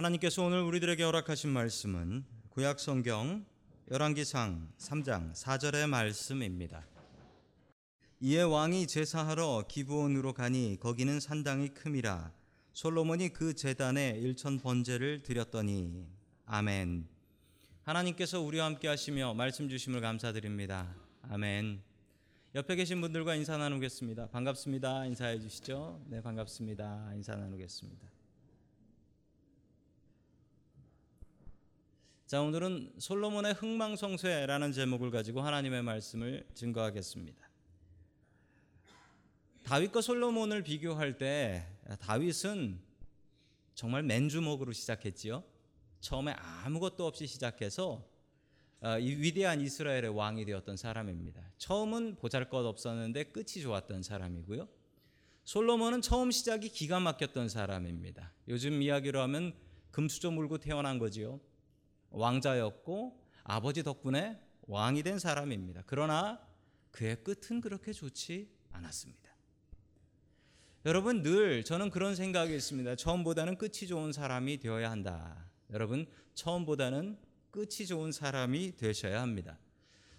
하나님께서 0.00 0.42
오늘 0.42 0.62
우리들에게 0.62 1.02
허락하신 1.02 1.50
말씀은 1.50 2.24
구약 2.48 2.80
성경 2.80 3.44
열왕기상 3.90 4.72
3장 4.78 5.34
4절의 5.34 5.90
말씀입니다. 5.90 6.86
이에 8.20 8.40
왕이 8.40 8.86
제사하러 8.86 9.66
기브온으로 9.68 10.32
가니 10.32 10.78
거기는 10.80 11.20
산당이 11.20 11.74
큼이라 11.74 12.32
솔로몬이 12.72 13.28
그 13.28 13.52
제단에 13.52 14.16
일천 14.18 14.58
번제를 14.58 15.22
드렸더니 15.22 16.06
아멘. 16.46 17.06
하나님께서 17.82 18.40
우리와 18.40 18.64
함께 18.64 18.88
하시며 18.88 19.34
말씀 19.34 19.68
주심을 19.68 20.00
감사드립니다. 20.00 20.94
아멘. 21.28 21.82
옆에 22.54 22.74
계신 22.76 23.02
분들과 23.02 23.34
인사 23.34 23.58
나누겠습니다. 23.58 24.28
반갑습니다. 24.30 25.04
인사해 25.04 25.38
주시죠. 25.38 26.00
네, 26.08 26.22
반갑습니다. 26.22 27.12
인사 27.14 27.36
나누겠습니다. 27.36 28.19
자, 32.30 32.40
오늘은 32.40 32.92
솔로몬의 32.98 33.54
흥망성쇠라는 33.54 34.70
제목을 34.70 35.10
가지고 35.10 35.40
하나님의 35.40 35.82
말씀을 35.82 36.46
증거하겠습니다. 36.54 37.50
다윗과 39.64 40.00
솔로몬을 40.00 40.62
비교할 40.62 41.18
때 41.18 41.66
다윗은 41.98 42.78
정말 43.74 44.04
맨주먹으로 44.04 44.72
시작했지요. 44.72 45.42
처음에 45.98 46.30
아무것도 46.38 47.04
없이 47.04 47.26
시작해서 47.26 48.08
어, 48.80 48.98
이 49.00 49.10
위대한 49.16 49.60
이스라엘의 49.60 50.10
왕이 50.10 50.44
되었던 50.44 50.76
사람입니다. 50.76 51.42
처음은 51.58 52.14
보잘것 52.14 52.64
없었는데 52.64 53.24
끝이 53.32 53.60
좋았던 53.60 54.04
사람이고요. 54.04 54.68
솔로몬은 55.42 56.00
처음 56.00 56.30
시작이 56.30 56.68
기가 56.68 57.00
막혔던 57.00 57.48
사람입니다. 57.48 58.32
요즘 58.46 58.82
이야기로 58.82 59.20
하면 59.22 59.52
금수저 59.90 60.30
물고 60.30 60.58
태어난 60.58 61.00
거지요. 61.00 61.40
왕자였고 62.10 63.20
아버지 63.44 63.82
덕분에 63.82 64.40
왕이 64.62 65.02
된 65.02 65.18
사람입니다. 65.18 65.82
그러나 65.86 66.40
그의 66.90 67.22
끝은 67.24 67.60
그렇게 67.60 67.92
좋지 67.92 68.50
않았습니다. 68.70 69.30
여러분 70.86 71.22
늘 71.22 71.64
저는 71.64 71.90
그런 71.90 72.14
생각이 72.14 72.54
있습니다. 72.54 72.96
처음보다는 72.96 73.58
끝이 73.58 73.86
좋은 73.86 74.12
사람이 74.12 74.58
되어야 74.58 74.90
한다. 74.90 75.50
여러분 75.70 76.06
처음보다는 76.34 77.18
끝이 77.50 77.86
좋은 77.86 78.12
사람이 78.12 78.76
되셔야 78.76 79.20
합니다. 79.20 79.58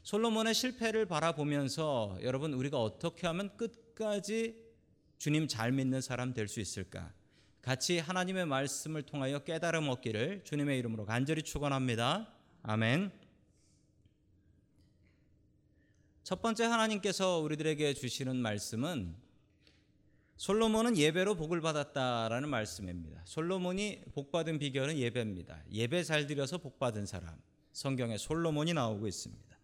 솔로몬의 0.04 0.54
실패를 0.54 1.06
바라보면서 1.06 2.18
여러분 2.22 2.54
우리가 2.54 2.82
어떻게 2.82 3.28
하면 3.28 3.56
끝까지 3.58 4.56
주님 5.18 5.48
잘 5.48 5.72
믿는 5.72 6.02
사람 6.02 6.34
될 6.34 6.48
수 6.48 6.60
있을까? 6.60 7.14
같이 7.62 8.00
하나님의 8.00 8.48
말씀을 8.48 9.04
통하여 9.04 9.40
깨달음 9.40 9.88
얻기를 9.90 10.44
주님의 10.44 10.80
이름으로 10.80 11.06
간절히 11.06 11.44
축원합니다. 11.44 12.28
아멘. 12.64 13.12
첫 16.24 16.42
번째 16.42 16.66
하나님께서 16.66 17.40
우리들에게 17.40 17.94
주시는 17.94 18.36
말씀은 18.38 19.16
솔로몬은 20.38 20.98
예배로 20.98 21.36
복을 21.36 21.62
받았다라는 21.62 22.50
말씀입니다. 22.50 23.22
솔로몬이 23.26 24.02
복 24.16 24.32
받은 24.32 24.58
비결은 24.58 24.98
예배입니다. 24.98 25.62
예배 25.72 26.04
잘 26.04 26.26
드려서 26.26 26.58
복 26.58 26.80
받은 26.80 27.06
사람. 27.06 27.40
성경에 27.74 28.18
솔로몬이 28.18 28.74
나오고 28.74 29.08
있습니다. 29.08 29.58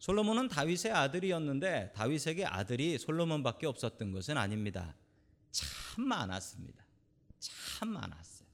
솔로몬은 0.00 0.48
다윗의 0.48 0.90
아들이었는데 0.92 1.92
다윗에게 1.94 2.44
아들이 2.44 2.98
솔로몬밖에 2.98 3.66
없었던 3.68 4.10
것은 4.10 4.36
아닙니다. 4.36 4.96
참 5.52 6.04
많았습니다. 6.04 6.83
참 7.44 7.90
많았어요. 7.90 8.48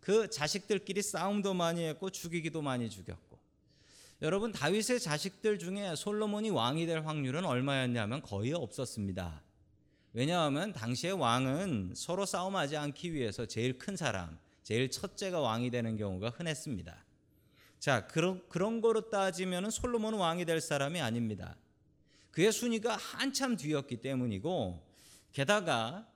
그 0.00 0.30
자식들끼리 0.30 1.02
싸움도 1.02 1.54
많이 1.54 1.84
했고 1.84 2.10
죽이기도 2.10 2.62
많이 2.62 2.88
죽였고. 2.90 3.38
여러분 4.20 4.52
다윗의 4.52 5.00
자식들 5.00 5.58
중에 5.58 5.96
솔로몬이 5.96 6.50
왕이 6.50 6.86
될 6.86 7.00
확률은 7.00 7.44
얼마였냐면 7.44 8.22
거의 8.22 8.52
없었습니다. 8.52 9.42
왜냐하면 10.12 10.72
당시의 10.72 11.14
왕은 11.14 11.94
서로 11.96 12.26
싸움하지 12.26 12.76
않기 12.76 13.12
위해서 13.14 13.46
제일 13.46 13.78
큰 13.78 13.96
사람, 13.96 14.38
제일 14.62 14.90
첫째가 14.90 15.40
왕이 15.40 15.70
되는 15.70 15.96
경우가 15.96 16.30
흔했습니다. 16.30 17.04
자, 17.80 18.06
그런, 18.06 18.46
그런 18.48 18.80
거로 18.80 19.10
따지면 19.10 19.70
솔로몬은 19.70 20.18
왕이 20.18 20.44
될 20.44 20.60
사람이 20.60 21.00
아닙니다. 21.00 21.56
그의 22.30 22.52
순위가 22.52 22.96
한참 22.96 23.56
뒤였기 23.56 24.02
때문이고, 24.02 24.80
게다가 25.32 26.06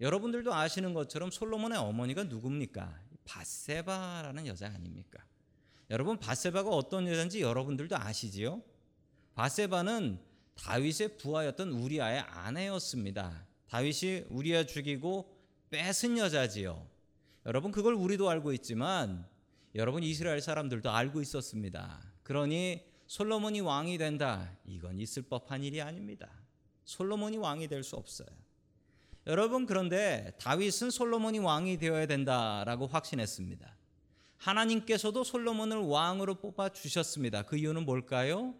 여러분들도 0.00 0.52
아시는 0.54 0.94
것처럼 0.94 1.30
솔로몬의 1.30 1.78
어머니가 1.78 2.24
누굽니까? 2.24 3.00
바세바라는 3.24 4.46
여자 4.46 4.66
아닙니까? 4.66 5.24
여러분, 5.90 6.18
바세바가 6.18 6.68
어떤 6.70 7.06
여자인지 7.08 7.40
여러분들도 7.40 7.96
아시지요? 7.96 8.62
바세바는 9.34 10.20
다윗의 10.56 11.18
부하였던 11.18 11.70
우리아의 11.72 12.20
아내였습니다. 12.20 13.46
다윗이 13.68 14.24
우리아 14.30 14.64
죽이고 14.64 15.36
뺏은 15.70 16.18
여자지요. 16.18 16.86
여러분 17.44 17.70
그걸 17.70 17.94
우리도 17.94 18.28
알고 18.30 18.52
있지만 18.54 19.26
여러분 19.74 20.02
이스라엘 20.02 20.40
사람들도 20.40 20.90
알고 20.90 21.20
있었습니다. 21.20 22.00
그러니 22.22 22.82
솔로몬이 23.06 23.60
왕이 23.60 23.98
된다. 23.98 24.56
이건 24.64 24.98
있을 24.98 25.22
법한 25.22 25.62
일이 25.62 25.82
아닙니다. 25.82 26.30
솔로몬이 26.84 27.36
왕이 27.36 27.68
될 27.68 27.84
수 27.84 27.96
없어요. 27.96 28.28
여러분 29.26 29.66
그런데 29.66 30.32
다윗은 30.38 30.90
솔로몬이 30.90 31.40
왕이 31.40 31.78
되어야 31.78 32.06
된다라고 32.06 32.86
확신했습니다. 32.86 33.76
하나님께서도 34.36 35.24
솔로몬을 35.24 35.78
왕으로 35.78 36.36
뽑아 36.36 36.68
주셨습니다. 36.68 37.42
그 37.42 37.56
이유는 37.56 37.84
뭘까요? 37.84 38.54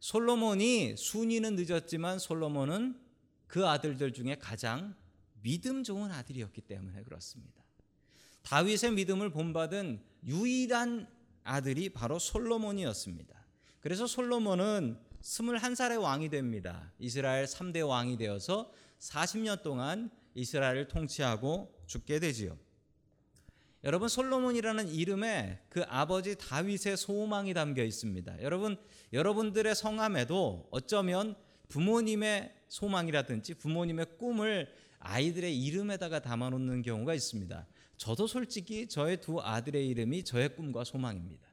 솔로몬이 0.00 0.96
순위는 0.96 1.56
늦었지만 1.56 2.18
솔로몬은 2.18 3.00
그 3.46 3.66
아들들 3.66 4.12
중에 4.12 4.36
가장 4.38 4.94
믿음 5.42 5.82
좋은 5.82 6.10
아들이었기 6.10 6.60
때문에 6.62 7.02
그렇습니다. 7.02 7.64
다윗의 8.42 8.92
믿음을 8.92 9.30
본받은 9.30 10.02
유일한 10.26 11.08
아들이 11.42 11.88
바로 11.88 12.18
솔로몬이었습니다. 12.18 13.34
그래서 13.80 14.06
솔로몬은 14.06 14.98
21살의 15.22 16.00
왕이 16.00 16.28
됩니다. 16.28 16.92
이스라엘 16.98 17.46
3대 17.46 17.86
왕이 17.86 18.16
되어서 18.18 18.70
40년 19.00 19.62
동안 19.62 20.10
이스라엘을 20.34 20.88
통치하고 20.88 21.74
죽게 21.86 22.20
되지요. 22.20 22.56
여러분 23.82 24.08
솔로몬이라는 24.08 24.88
이름에 24.88 25.58
그 25.70 25.82
아버지 25.88 26.36
다윗의 26.36 26.98
소망이 26.98 27.54
담겨 27.54 27.82
있습니다. 27.82 28.42
여러분 28.42 28.76
여러분들의 29.12 29.74
성함에도 29.74 30.68
어쩌면 30.70 31.34
부모님의 31.68 32.54
소망이라든지 32.68 33.54
부모님의 33.54 34.18
꿈을 34.18 34.68
아이들의 34.98 35.58
이름에다가 35.58 36.20
담아 36.20 36.50
놓는 36.50 36.82
경우가 36.82 37.14
있습니다. 37.14 37.66
저도 37.96 38.26
솔직히 38.26 38.86
저의 38.86 39.20
두 39.20 39.40
아들의 39.40 39.86
이름이 39.88 40.24
저의 40.24 40.54
꿈과 40.54 40.84
소망입니다. 40.84 41.48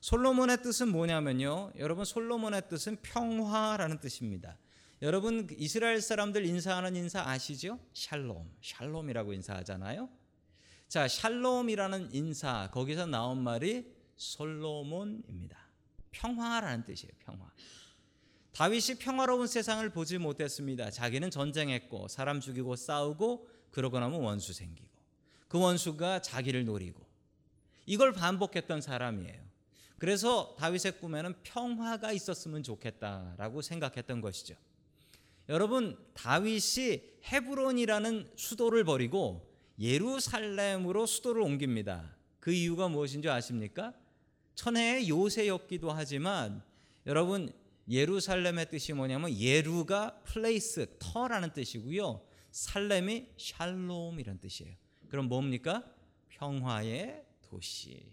솔로몬의 0.00 0.62
뜻은 0.62 0.88
뭐냐면요. 0.88 1.72
여러분 1.78 2.04
솔로몬의 2.04 2.68
뜻은 2.68 2.96
평화라는 3.02 4.00
뜻입니다. 4.00 4.58
여러분 5.02 5.48
이스라엘 5.58 6.00
사람들 6.00 6.46
인사하는 6.46 6.94
인사 6.94 7.28
아시죠? 7.28 7.80
샬롬, 7.92 8.48
샬롬이라고 8.62 9.32
인사하잖아요. 9.32 10.08
자, 10.86 11.08
샬롬이라는 11.08 12.14
인사 12.14 12.70
거기서 12.70 13.06
나온 13.06 13.42
말이 13.42 13.92
솔로몬입니다. 14.14 15.58
평화라는 16.12 16.84
뜻이에요. 16.84 17.12
평화. 17.18 17.50
다윗이 18.52 18.98
평화로운 19.00 19.48
세상을 19.48 19.90
보지 19.90 20.18
못했습니다. 20.18 20.90
자기는 20.90 21.32
전쟁했고 21.32 22.06
사람 22.06 22.38
죽이고 22.38 22.76
싸우고 22.76 23.48
그러고 23.72 23.98
나면 23.98 24.20
원수 24.20 24.52
생기고 24.52 24.88
그 25.48 25.58
원수가 25.58 26.22
자기를 26.22 26.64
노리고 26.64 27.04
이걸 27.86 28.12
반복했던 28.12 28.80
사람이에요. 28.80 29.42
그래서 29.98 30.54
다윗의 30.60 31.00
꿈에는 31.00 31.34
평화가 31.42 32.12
있었으면 32.12 32.62
좋겠다라고 32.62 33.62
생각했던 33.62 34.20
것이죠. 34.20 34.54
여러분 35.52 35.98
다윗이 36.14 37.02
헤브론이라는 37.24 38.32
수도를 38.36 38.84
버리고 38.84 39.54
예루살렘으로 39.78 41.04
수도를 41.04 41.42
옮깁니다. 41.42 42.16
그 42.40 42.50
이유가 42.52 42.88
무엇인지 42.88 43.28
아십니까? 43.28 43.92
천혜의 44.54 45.10
요새였기도 45.10 45.90
하지만 45.90 46.62
여러분 47.04 47.52
예루살렘의 47.86 48.70
뜻이 48.70 48.94
뭐냐면 48.94 49.30
예루가 49.38 50.22
place 50.24 50.86
터라는 50.98 51.52
뜻이고요. 51.52 52.26
살렘이 52.50 53.26
샬롬이라는 53.36 54.40
뜻이에요. 54.40 54.74
그럼 55.10 55.28
뭡니까? 55.28 55.84
평화의 56.30 57.26
도시. 57.42 58.10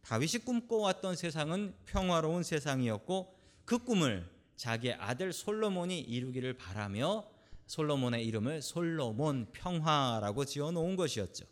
다윗이 0.00 0.44
꿈꿔왔던 0.46 1.16
세상은 1.16 1.74
평화로운 1.84 2.42
세상이었고 2.42 3.38
그 3.66 3.76
꿈을 3.76 4.35
자기의 4.56 4.94
아들 4.94 5.32
솔로몬이 5.32 6.00
이루기를 6.00 6.54
바라며 6.54 7.26
솔로몬의 7.66 8.26
이름을 8.26 8.62
솔로몬 8.62 9.46
평화라고 9.52 10.44
지어 10.44 10.70
놓은 10.70 10.96
것이었죠. 10.96 11.44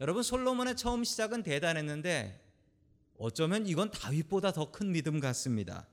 여러분 0.00 0.22
솔로몬의 0.22 0.76
처음 0.76 1.04
시작은 1.04 1.42
대단했는데 1.42 2.42
어쩌면 3.18 3.66
이건 3.66 3.90
다윗보다 3.90 4.52
더 4.52 4.70
큰 4.70 4.92
믿음 4.92 5.20
같습니다. 5.20 5.86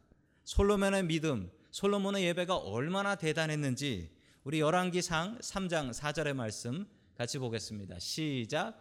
솔로몬의 0.43 1.03
믿음, 1.05 1.49
솔로몬의 1.71 2.25
예배가 2.25 2.57
얼마나 2.57 3.15
대단했는지 3.15 4.11
우리 4.43 4.59
열왕기상 4.59 5.39
3장 5.39 5.93
4절의 5.93 6.33
말씀 6.33 6.85
같이 7.17 7.37
보겠습니다. 7.39 7.97
시작. 7.99 8.77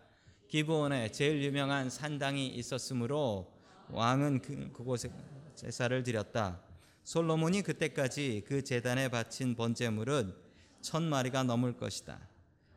기브온에 0.49 1.13
제일 1.13 1.43
유명한 1.43 1.89
산당이 1.89 2.49
있었으므로 2.49 3.57
왕은 3.91 4.43
그, 4.43 4.73
그곳에 4.73 5.11
제사를 5.55 6.03
드렸다. 6.03 6.72
솔로몬이 7.05 7.63
그때까지 7.63 8.45
그 8.47 8.63
제단에 8.63 9.09
바친 9.09 9.57
번제물은 9.57 10.35
천 10.81 11.03
마리가 11.05 11.43
넘을 11.43 11.77
것이다. 11.77 12.29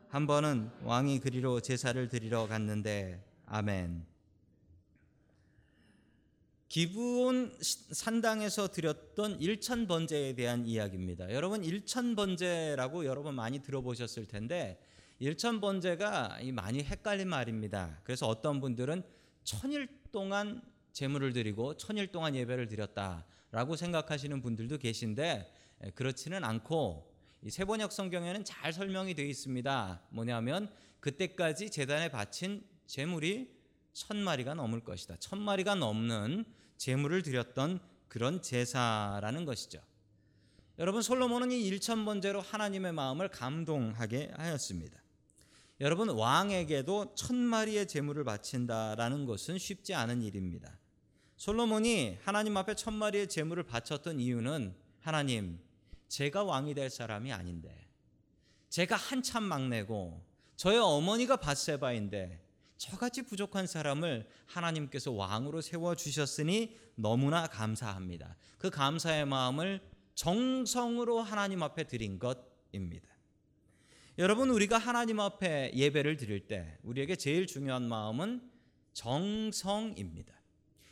한 0.08 0.26
번은 0.26 0.70
왕이 0.82 1.20
그리로 1.20 1.60
제사를 1.60 2.08
드리러 2.08 2.46
갔는데 2.46 3.22
아멘. 3.46 4.04
기브온 6.68 7.56
산당에서 7.60 8.68
드렸던 8.68 9.40
일천 9.40 9.86
번제에 9.86 10.34
대한 10.34 10.66
이야기입니다. 10.66 11.32
여러분 11.32 11.64
일천 11.64 12.16
번제라고 12.16 13.04
여러 13.06 13.22
번 13.22 13.34
많이 13.34 13.60
들어보셨을 13.62 14.26
텐데 14.26 14.80
일천 15.18 15.60
번제가 15.60 16.40
많이 16.52 16.82
헷갈린 16.82 17.28
말입니다. 17.28 18.00
그래서 18.02 18.26
어떤 18.26 18.60
분들은 18.60 19.02
천일 19.44 19.88
동안 20.10 20.60
제물을 20.92 21.32
드리고 21.32 21.76
천일 21.76 22.08
동안 22.08 22.34
예배를 22.34 22.66
드렸다 22.66 23.24
라고 23.56 23.74
생각하시는 23.74 24.42
분들도 24.42 24.76
계신데 24.76 25.50
그렇지는 25.94 26.44
않고 26.44 27.10
세번역 27.48 27.90
성경에는 27.90 28.44
잘 28.44 28.70
설명이 28.70 29.14
되어 29.14 29.24
있습니다. 29.24 30.02
뭐냐면 30.10 30.70
그때까지 31.00 31.70
제단에 31.70 32.10
바친 32.10 32.62
제물이 32.86 33.56
천 33.94 34.18
마리가 34.18 34.52
넘을 34.52 34.84
것이다. 34.84 35.16
천 35.20 35.40
마리가 35.40 35.74
넘는 35.74 36.44
제물을 36.76 37.22
드렸던 37.22 37.80
그런 38.08 38.42
제사라는 38.42 39.46
것이죠. 39.46 39.80
여러분 40.78 41.00
솔로몬은 41.00 41.50
이 41.50 41.66
일천 41.66 42.04
번제로 42.04 42.42
하나님의 42.42 42.92
마음을 42.92 43.28
감동하게 43.28 44.32
하였습니다. 44.36 45.00
여러분 45.80 46.10
왕에게도 46.10 47.14
천 47.14 47.36
마리의 47.36 47.88
제물을 47.88 48.22
바친다라는 48.22 49.24
것은 49.24 49.56
쉽지 49.56 49.94
않은 49.94 50.20
일입니다. 50.20 50.78
솔로몬이 51.36 52.18
하나님 52.22 52.56
앞에 52.56 52.74
천 52.74 52.94
마리의 52.94 53.28
제물을 53.28 53.62
바쳤던 53.64 54.20
이유는 54.20 54.74
하나님 55.00 55.58
제가 56.08 56.44
왕이 56.44 56.74
될 56.74 56.88
사람이 56.88 57.32
아닌데 57.32 57.86
제가 58.70 58.96
한참 58.96 59.44
막내고 59.44 60.24
저의 60.56 60.78
어머니가 60.78 61.36
바세바인데 61.36 62.42
저같이 62.78 63.22
부족한 63.22 63.66
사람을 63.66 64.28
하나님께서 64.46 65.12
왕으로 65.12 65.60
세워 65.60 65.94
주셨으니 65.94 66.76
너무나 66.94 67.46
감사합니다. 67.46 68.36
그 68.58 68.70
감사의 68.70 69.26
마음을 69.26 69.80
정성으로 70.14 71.20
하나님 71.20 71.62
앞에 71.62 71.84
드린 71.84 72.18
것입니다. 72.18 73.08
여러분 74.18 74.48
우리가 74.48 74.78
하나님 74.78 75.20
앞에 75.20 75.72
예배를 75.74 76.16
드릴 76.16 76.46
때 76.46 76.78
우리에게 76.82 77.16
제일 77.16 77.46
중요한 77.46 77.86
마음은 77.86 78.50
정성입니다. 78.94 80.32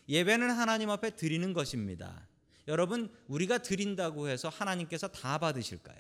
예배는 0.09 0.51
하나님 0.51 0.91
앞에 0.91 1.11
드리는 1.11 1.53
것입니다. 1.53 2.27
여러분 2.69 3.11
우리가 3.29 3.59
드린다고 3.59 4.29
해서 4.29 4.49
하나님께서 4.49 5.09
다 5.09 5.39
받으실까요? 5.39 5.97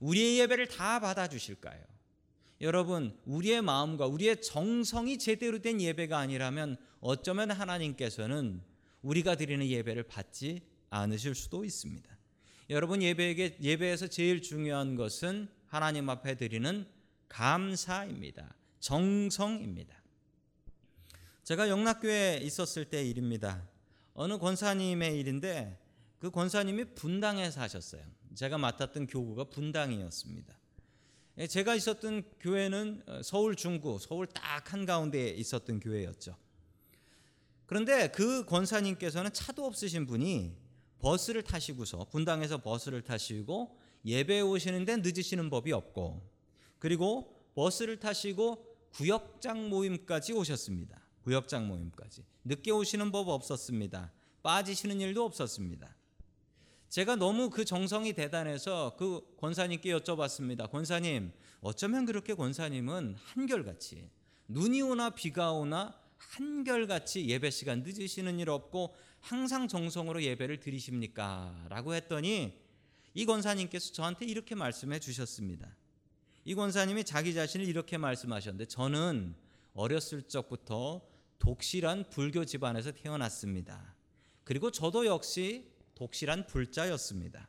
우리의 0.00 0.40
예배를 0.40 0.68
다 0.68 0.98
받아 1.00 1.28
주실까요? 1.28 1.80
여러분 2.60 3.16
우리의 3.24 3.62
마음과 3.62 4.06
우리의 4.06 4.42
정성이 4.42 5.18
제대로 5.18 5.60
된 5.60 5.80
예배가 5.80 6.18
아니라면 6.18 6.76
어쩌면 7.00 7.50
하나님께서는 7.50 8.62
우리가 9.02 9.36
드리는 9.36 9.66
예배를 9.66 10.02
받지 10.04 10.60
않으실 10.90 11.34
수도 11.34 11.64
있습니다. 11.64 12.08
여러분 12.68 13.02
예배에게 13.02 13.58
예배에서 13.60 14.08
제일 14.08 14.42
중요한 14.42 14.94
것은 14.94 15.48
하나님 15.66 16.08
앞에 16.10 16.34
드리는 16.34 16.86
감사입니다. 17.28 18.54
정성입니다. 18.80 19.99
제가 21.50 21.68
영락교회에 21.68 22.38
있었을 22.44 22.84
때 22.84 23.04
일입니다. 23.04 23.68
어느 24.14 24.38
권사님의 24.38 25.18
일인데 25.18 25.80
그 26.20 26.30
권사님이 26.30 26.94
분당에 26.94 27.50
사셨어요. 27.50 28.04
제가 28.36 28.56
맡았던 28.56 29.08
교구가 29.08 29.50
분당이었습니다. 29.50 30.56
예, 31.38 31.48
제가 31.48 31.74
있었던 31.74 32.22
교회는 32.38 33.02
어, 33.04 33.20
서울 33.24 33.56
중구, 33.56 33.98
서울 34.00 34.28
딱 34.28 34.72
한가운데에 34.72 35.30
있었던 35.30 35.80
교회였죠. 35.80 36.36
그런데 37.66 38.12
그 38.12 38.44
권사님께서는 38.44 39.32
차도 39.32 39.66
없으신 39.66 40.06
분이 40.06 40.56
버스를 41.00 41.42
타시고서 41.42 42.06
분당에서 42.12 42.58
버스를 42.58 43.02
타시고 43.02 43.76
예배에 44.04 44.42
오시는데 44.42 44.98
늦으시는 44.98 45.50
법이 45.50 45.72
없고 45.72 46.22
그리고 46.78 47.44
버스를 47.56 47.98
타시고 47.98 48.64
구역장 48.92 49.68
모임까지 49.68 50.32
오셨습니다. 50.32 50.99
구역장 51.22 51.68
모임까지. 51.68 52.24
늦게 52.44 52.70
오시는 52.70 53.12
법 53.12 53.28
없었습니다. 53.28 54.12
빠지시는 54.42 55.00
일도 55.00 55.24
없었습니다. 55.24 55.94
제가 56.88 57.16
너무 57.16 57.50
그 57.50 57.64
정성이 57.64 58.12
대단해서 58.14 58.96
그 58.98 59.20
권사님께 59.38 59.90
여쭤봤습니다. 59.96 60.70
권사님, 60.70 61.32
어쩌면 61.60 62.04
그렇게 62.04 62.34
권사님은 62.34 63.16
한결같이 63.16 64.10
눈이 64.48 64.82
오나 64.82 65.10
비가 65.10 65.52
오나 65.52 65.94
한결같이 66.16 67.28
예배 67.28 67.50
시간 67.50 67.82
늦으시는 67.82 68.40
일 68.40 68.50
없고 68.50 68.94
항상 69.20 69.68
정성으로 69.68 70.22
예배를 70.22 70.60
드리십니까? 70.60 71.66
라고 71.68 71.94
했더니 71.94 72.58
이 73.14 73.26
권사님께서 73.26 73.92
저한테 73.92 74.26
이렇게 74.26 74.54
말씀해 74.54 74.98
주셨습니다. 74.98 75.76
이 76.44 76.54
권사님이 76.54 77.04
자기 77.04 77.34
자신을 77.34 77.66
이렇게 77.66 77.98
말씀하셨는데 77.98 78.66
저는 78.66 79.34
어렸을 79.74 80.22
적부터 80.22 81.02
독실한 81.40 82.04
불교 82.10 82.44
집안에서 82.44 82.92
태어났습니다. 82.92 83.96
그리고 84.44 84.70
저도 84.70 85.06
역시 85.06 85.68
독실한 85.96 86.46
불자였습니다. 86.46 87.48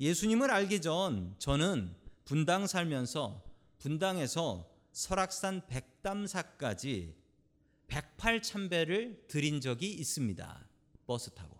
예수님을 0.00 0.50
알기 0.50 0.80
전 0.80 1.34
저는 1.38 1.94
분당 2.24 2.66
살면서 2.66 3.44
분당에서 3.78 4.70
설악산 4.92 5.66
백담사까지 5.66 7.14
108참배를 7.88 9.28
드린 9.28 9.60
적이 9.60 9.92
있습니다. 9.92 10.68
버스 11.06 11.30
타고. 11.30 11.58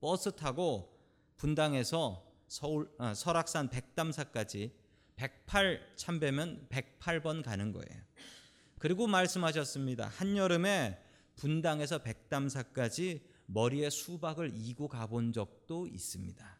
버스 0.00 0.34
타고 0.34 0.96
분당에서 1.36 2.24
서울 2.46 2.90
아, 2.98 3.12
설악산 3.12 3.68
백담사까지 3.68 4.72
108 5.16 5.94
참배면 5.96 6.68
108번 6.70 7.42
가는 7.42 7.72
거예요. 7.72 8.02
그리고 8.78 9.06
말씀하셨습니다. 9.06 10.08
한여름에 10.08 11.02
분당에서 11.36 11.98
백담사까지 11.98 13.22
머리에 13.46 13.90
수박을 13.90 14.52
이고 14.54 14.88
가본 14.88 15.32
적도 15.32 15.86
있습니다. 15.86 16.58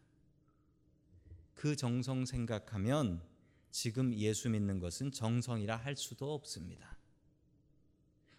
그 1.54 1.76
정성 1.76 2.25
생각하면 2.25 3.22
지금 3.70 4.14
예수 4.14 4.48
믿는 4.48 4.78
것은 4.78 5.12
정성이라 5.12 5.76
할 5.76 5.96
수도 5.96 6.32
없습니다. 6.34 6.96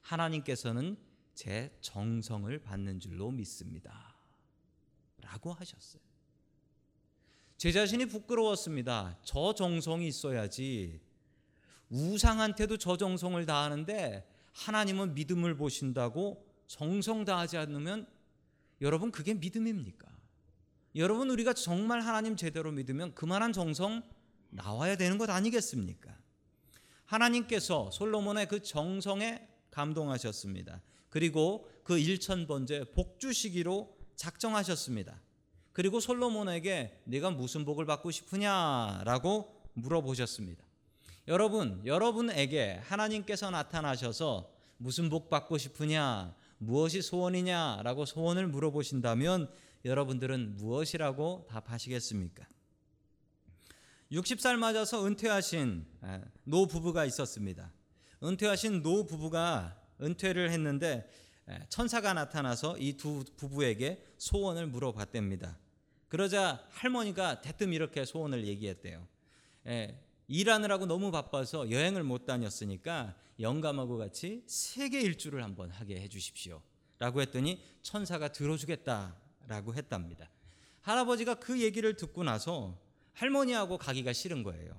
하나님께서는 0.02 0.98
제 1.36 1.78
정성을 1.82 2.58
받는 2.60 3.00
줄로 3.00 3.32
믿습니다. 3.32 4.16
라고 5.22 5.54
하셨어요. 5.54 6.02
제 7.58 7.72
자신이 7.72 8.06
부끄러웠습니다. 8.08 9.20
저 9.24 9.54
정성이 9.54 10.08
있어야지 10.08 11.02
우상한테도 11.90 12.78
저 12.78 12.98
정성을 12.98 13.44
다하는데 13.46 14.28
하나님은 14.54 15.14
믿음을 15.14 15.56
보신다고 15.56 16.46
정성 16.68 17.26
다하지 17.26 17.58
않으면 17.58 18.08
여러분 18.82 19.12
그게 19.12 19.34
믿음입니까? 19.34 20.08
여러분 20.96 21.30
우리가 21.30 21.54
정말 21.54 22.02
하나님 22.02 22.36
제대로 22.36 22.72
믿으면 22.72 23.14
그만한 23.16 23.54
정성 23.54 24.04
나와야 24.50 24.96
되는 24.96 25.18
것 25.18 25.30
아니겠습니까? 25.30 26.16
하나님께서 27.06 27.90
솔로몬의 27.92 28.48
그 28.48 28.62
정성에 28.62 29.48
감동하셨습니다. 29.72 30.82
그리고 31.10 31.70
그 31.84 31.98
일천 31.98 32.48
번째 32.48 32.86
복 32.96 33.20
주시기로 33.20 33.98
작정하셨습니다. 34.16 35.20
그리고 35.72 36.00
솔로몬에게 36.00 37.02
네가 37.06 37.32
무슨 37.32 37.66
복을 37.66 37.86
받고 37.86 38.12
싶으냐라고 38.12 39.56
물어보셨습니다. 39.74 40.69
여러분, 41.30 41.80
여러분에게 41.86 42.82
하나님께서 42.86 43.52
나타나셔서 43.52 44.52
무슨 44.78 45.10
복 45.12 45.30
받고 45.30 45.60
싶으냐, 45.60 46.36
무엇이 46.58 47.04
소원이냐라고 47.04 48.06
소원을 48.06 48.48
물어보신다면 48.48 49.48
여러분들은 49.86 50.56
무엇이라고 50.56 51.46
답하시겠습니까? 51.48 52.48
60살 54.12 54.58
맞아서 54.58 55.06
은퇴하신 55.06 55.86
아, 56.02 56.22
노 56.46 56.66
부부가 56.66 57.06
있었습니다. 57.06 57.72
은퇴하신 58.24 58.82
노 58.82 59.06
부부가 59.06 59.80
은퇴를 60.02 60.50
했는데 60.50 61.08
천사가 61.70 62.16
나타나서 62.16 62.78
이 62.80 62.98
두 62.98 63.24
부부에게 63.38 64.04
소원을 64.18 64.66
물어봤답니다. 64.66 65.60
그러자 66.08 66.66
할머니가 66.70 67.42
대뜸 67.42 67.72
이렇게 67.72 68.04
소원을 68.04 68.48
얘기했대요. 68.48 69.08
일하느라고 70.30 70.86
너무 70.86 71.12
바빠서 71.12 71.72
여행을 71.72 72.04
못 72.04 72.26
다녔으니까 72.26 73.16
영감하고 73.40 73.98
같이 73.98 74.44
세계 74.46 75.02
일주를 75.02 75.44
한번 75.44 75.72
하게 75.72 76.00
해주십시오. 76.02 76.62
라고 77.00 77.22
했더니 77.22 77.60
천사가 77.82 78.32
들어주겠다라고 78.32 79.74
했답니다. 79.74 80.30
할아버지가 80.82 81.36
그 81.36 81.60
얘기를 81.60 81.96
듣고 81.96 82.24
나서 82.24 82.78
할머니하고 83.14 83.80
가기가 83.80 84.14
싫은 84.14 84.44
거예요. 84.44 84.72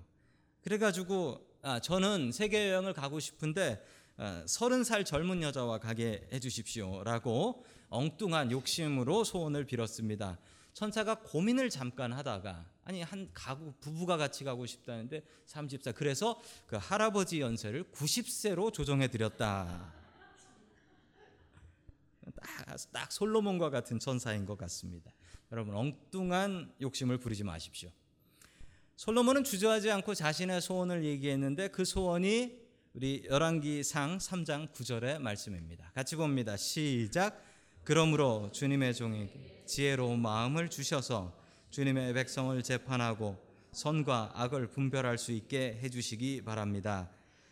그래가지고 0.62 1.44
아, 1.62 1.80
저는 1.80 2.30
세계 2.32 2.70
여행을 2.70 2.92
가고 2.94 3.18
싶은데 3.18 3.84
아, 4.18 4.44
서른 4.46 4.84
살 4.84 5.04
젊은 5.04 5.42
여자와 5.42 5.78
가게 5.78 6.28
해주십시오라고 6.32 7.64
엉뚱한 7.88 8.52
욕심으로 8.52 9.24
소원을 9.24 9.64
빌었습니다. 9.64 10.38
천사가 10.74 11.16
고민을 11.16 11.70
잠깐 11.70 12.12
하다가 12.12 12.69
아니 12.84 13.02
한 13.02 13.30
가구 13.32 13.72
부부가 13.80 14.16
같이 14.16 14.44
가고 14.44 14.66
싶다는데 14.66 15.22
30살 15.46 15.94
그래서 15.94 16.40
그 16.66 16.76
할아버지 16.76 17.40
연세를 17.40 17.84
90세로 17.92 18.72
조정해 18.72 19.08
드렸다. 19.08 19.94
딱, 22.34 22.76
딱 22.92 23.12
솔로몬과 23.12 23.70
같은 23.70 23.98
천사인 23.98 24.46
것 24.46 24.56
같습니다. 24.58 25.12
여러분 25.52 25.74
엉뚱한 25.74 26.74
욕심을 26.80 27.18
부리지 27.18 27.44
마십시오. 27.44 27.90
솔로몬은 28.96 29.44
주저하지 29.44 29.90
않고 29.90 30.14
자신의 30.14 30.60
소원을 30.60 31.04
얘기했는데 31.04 31.68
그 31.68 31.84
소원이 31.84 32.60
우리 32.92 33.24
열왕기상 33.28 34.18
3장 34.18 34.72
9절의 34.72 35.20
말씀입니다. 35.20 35.90
같이 35.94 36.16
봅니다. 36.16 36.56
시작. 36.56 37.42
그러므로 37.84 38.50
주님의 38.52 38.94
종에게 38.94 39.64
지혜로운 39.66 40.20
마음을 40.20 40.68
주셔서 40.68 41.39
주님의 41.70 42.14
백성을 42.14 42.60
재판하고 42.64 43.38
선과 43.70 44.32
악을 44.34 44.70
분별할 44.70 45.18
수 45.18 45.30
있게 45.30 45.78
해주시기 45.80 46.42
바랍니다. 46.42 47.08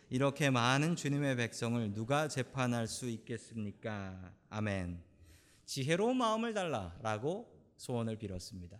이렇게 0.09 0.49
많은 0.49 0.97
주님의 0.97 1.37
백성을 1.37 1.93
누가 1.93 2.27
재판할 2.27 2.87
수 2.87 3.07
있겠습니까? 3.07 4.33
아멘. 4.49 5.01
지혜로운 5.65 6.17
마음을 6.17 6.53
달라라고 6.53 7.49
소원을 7.77 8.17
빌었습니다. 8.17 8.77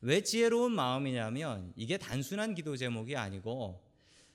왜 0.00 0.22
지혜로운 0.22 0.70
마음이냐면 0.70 1.72
이게 1.74 1.98
단순한 1.98 2.54
기도 2.54 2.76
제목이 2.76 3.16
아니고 3.16 3.82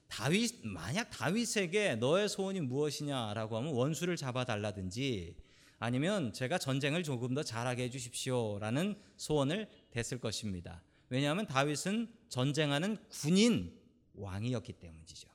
다윗 0.09 0.59
만약 0.65 1.09
다윗에게 1.09 1.95
너의 1.95 2.27
소원이 2.27 2.59
무엇이냐라고 2.59 3.55
하면 3.57 3.73
원수를 3.73 4.17
잡아 4.17 4.43
달라든지 4.43 5.37
아니면 5.79 6.31
제가 6.31 6.57
전쟁을 6.57 7.03
조금 7.03 7.33
더 7.33 7.43
잘하게 7.43 7.83
해 7.83 7.89
주십시오라는 7.89 8.95
소원을 9.17 9.67
됐을 9.93 10.19
것입니다. 10.19 10.81
왜냐하면 11.09 11.45
다윗은 11.45 12.11
전쟁하는 12.27 12.97
군인 13.09 13.79
왕이었기 14.15 14.73
때문이죠. 14.73 15.29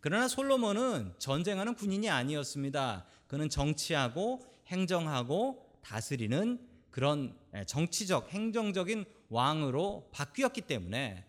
그러나 0.00 0.28
솔로몬은 0.28 1.14
전쟁하는 1.18 1.74
군인이 1.74 2.08
아니었습니다. 2.08 3.06
그는 3.26 3.50
정치하고 3.50 4.44
행정하고 4.68 5.78
다스리는 5.82 6.60
그런 6.90 7.36
정치적 7.66 8.30
행정적인 8.30 9.04
왕으로 9.28 10.08
바뀌었기 10.12 10.62
때문에 10.62 11.24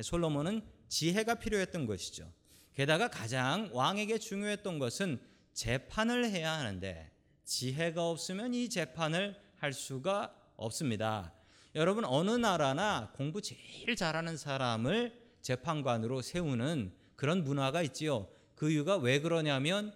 솔로몬은 0.00 0.62
지혜가 0.88 1.36
필요했던 1.36 1.86
것이죠. 1.86 2.32
게다가 2.74 3.08
가장 3.08 3.70
왕에게 3.72 4.18
중요했던 4.18 4.78
것은 4.78 5.20
재판을 5.52 6.30
해야 6.30 6.52
하는데 6.52 7.10
지혜가 7.44 8.08
없으면 8.08 8.54
이 8.54 8.68
재판을 8.68 9.36
할 9.56 9.72
수가 9.72 10.32
없습니다. 10.56 11.32
여러분 11.74 12.04
어느 12.04 12.30
나라나 12.30 13.12
공부 13.14 13.42
제일 13.42 13.94
잘하는 13.94 14.36
사람을 14.36 15.12
재판관으로 15.42 16.22
세우는 16.22 16.92
그런 17.16 17.44
문화가 17.44 17.82
있지요. 17.82 18.28
그 18.54 18.70
이유가 18.70 18.96
왜 18.96 19.20
그러냐면 19.20 19.94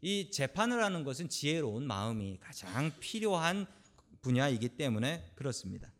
이 0.00 0.30
재판을 0.30 0.84
하는 0.84 1.02
것은 1.02 1.28
지혜로운 1.28 1.86
마음이 1.86 2.38
가장 2.40 2.92
필요한 3.00 3.66
분야이기 4.20 4.68
때문에 4.70 5.30
그렇습니다. 5.34 5.90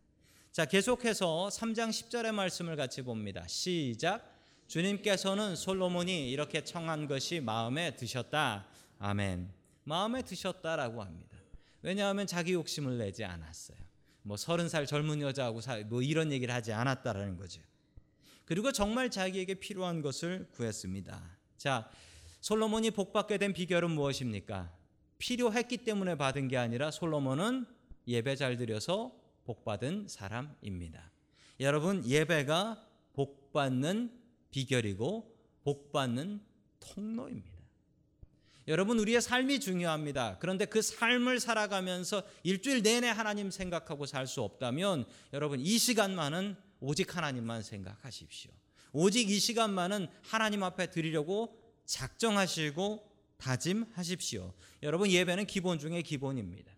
자, 0.53 0.67
계속해서 0.67 1.49
3장 1.51 1.91
10절의 1.91 2.33
말씀을 2.33 2.77
같이 2.77 3.03
봅니다. 3.03 3.47
시작. 3.49 4.31
주님께서는 4.69 5.57
솔로몬이 5.57 6.31
이렇게 6.31 6.63
청한 6.63 7.09
것이 7.09 7.41
마음에 7.41 7.97
드셨다. 7.97 8.67
아멘. 8.99 9.51
마음에 9.85 10.23
드셨다라고 10.23 11.03
합니다. 11.03 11.37
왜냐하면 11.83 12.27
자기 12.27 12.53
욕심을 12.53 12.99
내지 12.99 13.25
않았어요. 13.25 13.84
뭐 14.27 14.39
서른 14.39 14.71
살 14.71 14.87
젊은 14.87 15.21
여자하고 15.21 15.61
뭐 15.87 16.03
이런 16.03 16.33
얘기를 16.33 16.53
하지 16.53 16.73
않았다라는 16.73 17.37
거죠. 17.37 17.61
그리고 18.47 18.73
정말 18.73 19.11
자기에게 19.11 19.55
필요한 19.55 20.01
것을 20.01 20.49
구했습니다. 20.53 21.23
자, 21.59 21.91
솔로몬이 22.41 22.91
복받게 22.91 23.39
된 23.39 23.53
비결은 23.53 23.91
무엇입니까? 23.91 24.75
필요했기 25.19 25.79
때문에 25.79 26.17
받은 26.17 26.49
게 26.49 26.57
아니라 26.57 26.91
솔로몬은 26.91 27.67
예배 28.07 28.37
잘 28.37 28.57
드려서 28.57 29.15
복받은 29.45 30.09
사람입니다. 30.09 31.13
여러분, 31.61 32.05
예배가 32.05 32.83
복받는 33.13 34.11
비결이고 34.51 35.37
복받는 35.65 36.41
통로입니다. 36.81 37.54
여러분 38.67 38.99
우리의 38.99 39.21
삶이 39.21 39.61
중요합니다. 39.61 40.39
그런데 40.41 40.65
그 40.65 40.81
삶을 40.81 41.39
살아가면서 41.41 42.23
일주일 42.43 42.83
내내 42.83 43.09
하나님 43.09 43.51
생각하고 43.51 44.07
살 44.07 44.27
수 44.27 44.41
없다면 44.43 45.05
여러분 45.35 45.61
이 45.61 45.79
시간만은 45.79 46.57
오직 46.81 47.17
하나님만 47.17 47.63
생각하십시오. 47.63 48.51
오직 48.93 49.31
이 49.31 49.39
시간만은 49.39 50.09
하나님 50.23 50.63
앞에 50.63 50.91
드리려고 50.91 51.59
작정하시고 51.85 53.11
다짐하십시오. 53.37 54.55
여러분 54.83 55.11
예배는 55.11 55.47
기본 55.47 55.79
중의 55.79 56.03
기본입니다. 56.03 56.73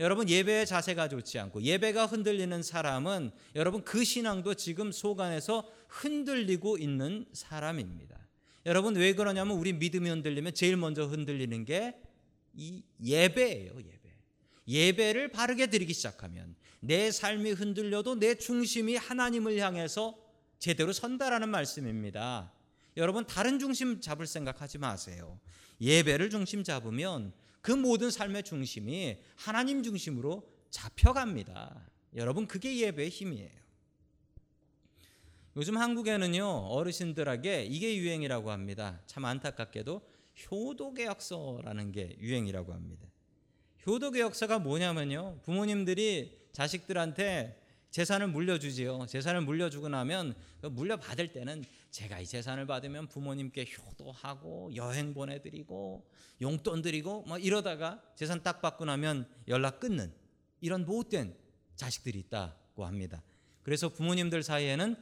여러분 0.00 0.28
예배의 0.28 0.66
자세가 0.66 1.08
좋지 1.08 1.38
않고 1.38 1.62
예배가 1.62 2.06
흔들리는 2.06 2.62
사람은 2.62 3.30
여러분 3.54 3.84
그 3.84 4.04
신앙도 4.04 4.54
지금 4.54 4.92
속안에서 4.92 5.70
흔들리고 5.88 6.78
있는 6.78 7.24
사람입니다. 7.32 8.23
여러분 8.66 8.96
왜 8.96 9.14
그러냐면 9.14 9.56
우리 9.58 9.72
믿음이 9.72 10.08
흔들리면 10.08 10.54
제일 10.54 10.76
먼저 10.76 11.06
흔들리는 11.06 11.64
게 11.64 11.94
이 12.56 12.82
예배예요, 13.02 13.76
예배. 13.78 14.00
예배를 14.66 15.28
바르게 15.28 15.66
드리기 15.66 15.92
시작하면 15.92 16.54
내 16.80 17.10
삶이 17.10 17.52
흔들려도 17.52 18.18
내 18.18 18.34
중심이 18.36 18.96
하나님을 18.96 19.58
향해서 19.58 20.16
제대로 20.58 20.92
선다라는 20.92 21.48
말씀입니다. 21.48 22.52
여러분 22.96 23.26
다른 23.26 23.58
중심 23.58 24.00
잡을 24.00 24.26
생각하지 24.26 24.78
마세요. 24.78 25.38
예배를 25.80 26.30
중심 26.30 26.62
잡으면 26.62 27.32
그 27.60 27.72
모든 27.72 28.10
삶의 28.10 28.44
중심이 28.44 29.18
하나님 29.36 29.82
중심으로 29.82 30.48
잡혀갑니다. 30.70 31.90
여러분 32.16 32.46
그게 32.46 32.78
예배의 32.78 33.10
힘이에요. 33.10 33.63
요즘 35.56 35.76
한국에는요 35.76 36.46
어르신들에게 36.46 37.64
이게 37.64 37.96
유행이라고 37.96 38.50
합니다. 38.50 39.00
참 39.06 39.24
안타깝게도 39.24 40.02
효도계약서라는 40.50 41.92
게 41.92 42.16
유행이라고 42.18 42.72
합니다. 42.72 43.06
효도계약서가 43.86 44.58
뭐냐면요 44.58 45.38
부모님들이 45.42 46.48
자식들한테 46.52 47.60
재산을 47.90 48.26
물려주지요. 48.26 49.06
재산을 49.06 49.42
물려주고 49.42 49.88
나면 49.88 50.34
그 50.60 50.66
물려받을 50.66 51.30
때는 51.30 51.64
제가 51.92 52.18
이 52.18 52.26
재산을 52.26 52.66
받으면 52.66 53.06
부모님께 53.06 53.66
효도하고 53.78 54.74
여행 54.74 55.14
보내드리고 55.14 56.04
용돈 56.40 56.82
드리고 56.82 57.22
뭐 57.28 57.38
이러다가 57.38 58.02
재산 58.16 58.42
딱 58.42 58.60
받고 58.60 58.84
나면 58.86 59.28
연락 59.46 59.78
끊는 59.78 60.12
이런 60.60 60.84
못된 60.84 61.36
자식들이 61.76 62.18
있다고 62.18 62.84
합니다. 62.84 63.22
그래서 63.62 63.88
부모님들 63.88 64.42
사이에는 64.42 64.96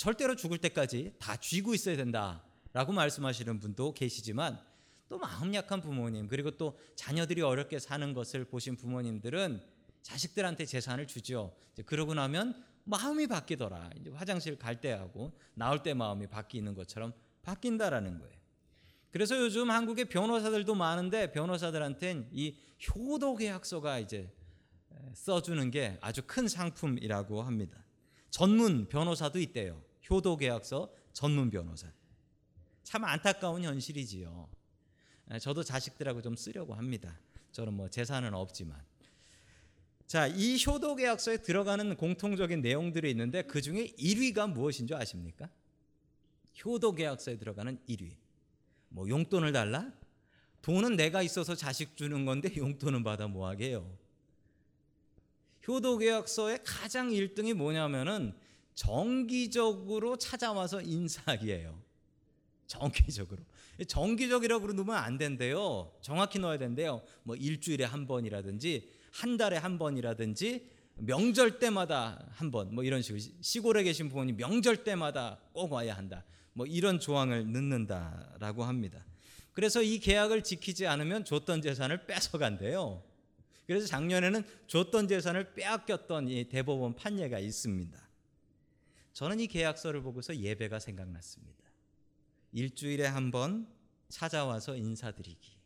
절대로 0.00 0.34
죽을 0.34 0.56
때까지 0.56 1.12
다 1.18 1.36
쥐고 1.36 1.74
있어야 1.74 1.94
된다라고 1.94 2.90
말씀하시는 2.90 3.60
분도 3.60 3.92
계시지만 3.92 4.58
또 5.10 5.18
마음 5.18 5.52
약한 5.52 5.82
부모님 5.82 6.26
그리고 6.26 6.52
또 6.52 6.78
자녀들이 6.96 7.42
어렵게 7.42 7.78
사는 7.78 8.14
것을 8.14 8.46
보신 8.46 8.76
부모님들은 8.76 9.60
자식들한테 10.00 10.64
재산을 10.64 11.06
주죠. 11.06 11.54
그러고 11.84 12.14
나면 12.14 12.64
마음이 12.84 13.26
바뀌더라. 13.26 13.90
이제 14.00 14.08
화장실 14.08 14.58
갈 14.58 14.80
때하고 14.80 15.38
나올 15.52 15.82
때 15.82 15.92
마음이 15.92 16.28
바뀌는 16.28 16.72
것처럼 16.72 17.12
바뀐다라는 17.42 18.20
거예요. 18.20 18.34
그래서 19.10 19.36
요즘 19.36 19.70
한국에 19.70 20.04
변호사들도 20.04 20.76
많은데 20.76 21.30
변호사들한테는 21.30 22.30
이 22.32 22.56
효도 22.88 23.36
계약서가 23.36 23.98
이제 23.98 24.32
써주는 25.12 25.70
게 25.70 25.98
아주 26.00 26.22
큰 26.26 26.48
상품이라고 26.48 27.42
합니다. 27.42 27.84
전문 28.30 28.88
변호사도 28.88 29.38
있대요. 29.40 29.89
효도 30.10 30.36
계약서 30.36 30.92
전문 31.12 31.50
변호사. 31.50 31.88
참 32.82 33.04
안타까운 33.04 33.62
현실이지요. 33.62 34.48
예, 35.32 35.38
저도 35.38 35.62
자식들하고 35.62 36.20
좀 36.22 36.34
쓰려고 36.34 36.74
합니다. 36.74 37.18
저는 37.52 37.72
뭐 37.72 37.88
재산은 37.88 38.34
없지만. 38.34 38.82
자, 40.06 40.26
이 40.26 40.56
효도 40.66 40.96
계약서에 40.96 41.38
들어가는 41.38 41.96
공통적인 41.96 42.62
내용들이 42.62 43.10
있는데 43.10 43.42
그 43.42 43.62
중에 43.62 43.92
1위가 43.96 44.50
무엇인 44.50 44.88
줄 44.88 44.96
아십니까? 44.96 45.48
효도 46.64 46.92
계약서에 46.92 47.38
들어가는 47.38 47.78
1위. 47.88 48.16
뭐 48.88 49.08
용돈을 49.08 49.52
달라? 49.52 49.92
돈은 50.62 50.96
내가 50.96 51.22
있어서 51.22 51.54
자식 51.54 51.96
주는 51.96 52.24
건데 52.24 52.52
용돈은 52.56 53.04
받아 53.04 53.28
뭐 53.28 53.48
하게요? 53.48 53.96
효도 55.68 55.96
계약서의 55.96 56.64
가장 56.64 57.10
1등이 57.10 57.54
뭐냐면은 57.54 58.34
정기적으로 58.80 60.16
찾아와서 60.16 60.80
인사하기예요. 60.80 61.78
정기적으로. 62.66 63.42
정기적이라고 63.86 64.72
넣으면 64.72 64.96
안 64.96 65.18
된대요. 65.18 65.92
정확히 66.00 66.38
넣어야 66.38 66.56
된대요. 66.56 67.02
뭐 67.22 67.36
일주일에 67.36 67.84
한 67.84 68.06
번이라든지 68.06 68.90
한 69.12 69.36
달에 69.36 69.58
한 69.58 69.78
번이라든지 69.78 70.66
명절 70.96 71.58
때마다 71.58 72.24
한 72.32 72.50
번 72.50 72.72
뭐 72.72 72.82
이런 72.84 73.02
식으로 73.02 73.20
시골에 73.42 73.82
계신 73.82 74.08
부모님 74.08 74.36
명절 74.38 74.82
때마다 74.84 75.38
꼭 75.52 75.72
와야 75.72 75.94
한다. 75.94 76.24
뭐 76.54 76.64
이런 76.66 76.98
조항을 77.00 77.52
넣는다라고 77.52 78.64
합니다. 78.64 79.04
그래서 79.52 79.82
이 79.82 79.98
계약을 79.98 80.42
지키지 80.42 80.86
않으면 80.86 81.26
줬던 81.26 81.60
재산을 81.60 82.06
뺏어간대요. 82.06 83.02
그래서 83.66 83.86
작년에는 83.86 84.42
줬던 84.68 85.06
재산을 85.08 85.52
빼앗겼던 85.54 86.28
이 86.28 86.48
대법원 86.48 86.96
판례가 86.96 87.38
있습니다. 87.38 88.09
저는 89.20 89.38
이 89.38 89.48
계약서를 89.48 90.00
보고서 90.00 90.34
예배가 90.34 90.78
생각났습니다. 90.78 91.62
일주일에 92.52 93.04
한 93.04 93.30
번 93.30 93.68
찾아와서 94.08 94.76
인사드리기. 94.76 95.58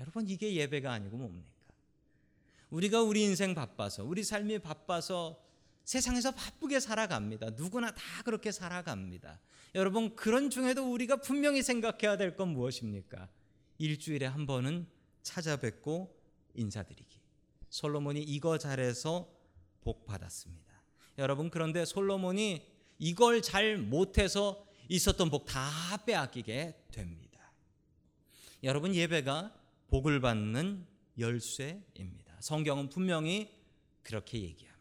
여러분 0.00 0.28
이게 0.28 0.52
예배가 0.56 0.90
아니고 0.92 1.16
뭡니까? 1.16 1.48
우리가 2.70 3.00
우리 3.00 3.22
인생 3.22 3.54
바빠서 3.54 4.02
우리 4.02 4.24
삶이 4.24 4.58
바빠서 4.58 5.40
세상에서 5.84 6.32
바쁘게 6.32 6.80
살아갑니다. 6.80 7.50
누구나 7.50 7.92
다 7.94 8.02
그렇게 8.24 8.50
살아갑니다. 8.50 9.38
여러분 9.76 10.16
그런 10.16 10.50
중에도 10.50 10.90
우리가 10.92 11.18
분명히 11.18 11.62
생각해야 11.62 12.16
될 12.16 12.34
건 12.34 12.48
무엇입니까? 12.48 13.28
일주일에 13.78 14.26
한 14.26 14.44
번은 14.44 14.88
찾아뵙고 15.22 16.18
인사드리기. 16.54 17.20
솔로몬이 17.70 18.20
이거 18.24 18.58
잘해서 18.58 19.32
복 19.82 20.04
받았습니다. 20.04 20.82
여러분 21.18 21.48
그런데 21.48 21.84
솔로몬이 21.84 22.71
이걸 23.02 23.42
잘 23.42 23.78
못해서 23.78 24.64
있었던 24.88 25.28
복 25.28 25.44
다 25.44 26.04
빼앗기게 26.06 26.84
됩니다. 26.92 27.52
여러분 28.62 28.94
예배가 28.94 29.52
복을 29.88 30.20
받는 30.20 30.86
열쇠입니다. 31.18 32.36
성경은 32.40 32.90
분명히 32.90 33.50
그렇게 34.04 34.40
얘기합니다. 34.40 34.72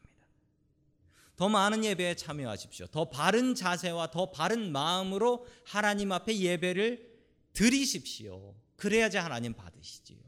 더 1.35 1.49
많은 1.49 1.83
예배에 1.83 2.15
참여하십시오. 2.15 2.85
더 2.87 3.09
바른 3.09 3.55
자세와 3.55 4.11
더 4.11 4.29
바른 4.29 4.71
마음으로 4.71 5.47
하나님 5.65 6.11
앞에 6.11 6.37
예배를 6.37 7.11
드리십시오. 7.53 8.53
그래야지 8.75 9.17
하나님 9.17 9.53
받으시지요. 9.53 10.19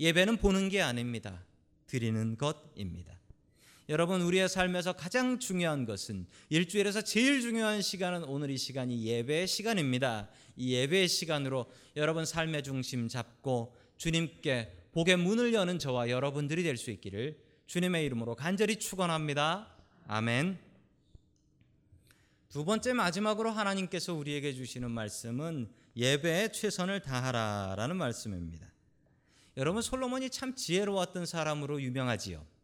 예배는 0.00 0.38
보는 0.38 0.68
게 0.68 0.82
아닙니다. 0.82 1.44
드리는 1.86 2.36
것입니다. 2.36 3.19
여러분 3.90 4.22
우리의 4.22 4.48
삶에서 4.48 4.92
가장 4.92 5.40
중요한 5.40 5.84
것은 5.84 6.28
일주일에서 6.48 7.02
제일 7.02 7.40
중요한 7.40 7.82
시간은 7.82 8.22
오늘 8.22 8.50
이 8.50 8.56
시간이 8.56 9.04
예배의 9.04 9.48
시간입니다. 9.48 10.28
이 10.54 10.74
예배의 10.74 11.08
시간으로 11.08 11.66
여러분 11.96 12.24
삶의 12.24 12.62
중심 12.62 13.08
잡고 13.08 13.74
주님께 13.96 14.76
복의 14.92 15.16
문을 15.16 15.52
여는 15.54 15.80
저와 15.80 16.08
여러분들이 16.08 16.62
될 16.62 16.76
수 16.76 16.92
있기를 16.92 17.42
주님의 17.66 18.04
이름으로 18.06 18.36
간절히 18.36 18.76
축원합니다. 18.76 19.74
아멘. 20.06 20.56
두 22.48 22.64
번째 22.64 22.92
마지막으로 22.92 23.50
하나님께서 23.50 24.14
우리에게 24.14 24.54
주시는 24.54 24.88
말씀은 24.88 25.68
예배에 25.96 26.52
최선을 26.52 27.02
다하라라는 27.02 27.96
말씀입니다. 27.96 28.72
여러분 29.56 29.82
솔로몬이 29.82 30.30
참 30.30 30.54
지혜로웠던 30.54 31.26
사람으로 31.26 31.82
유명하지요. 31.82 32.59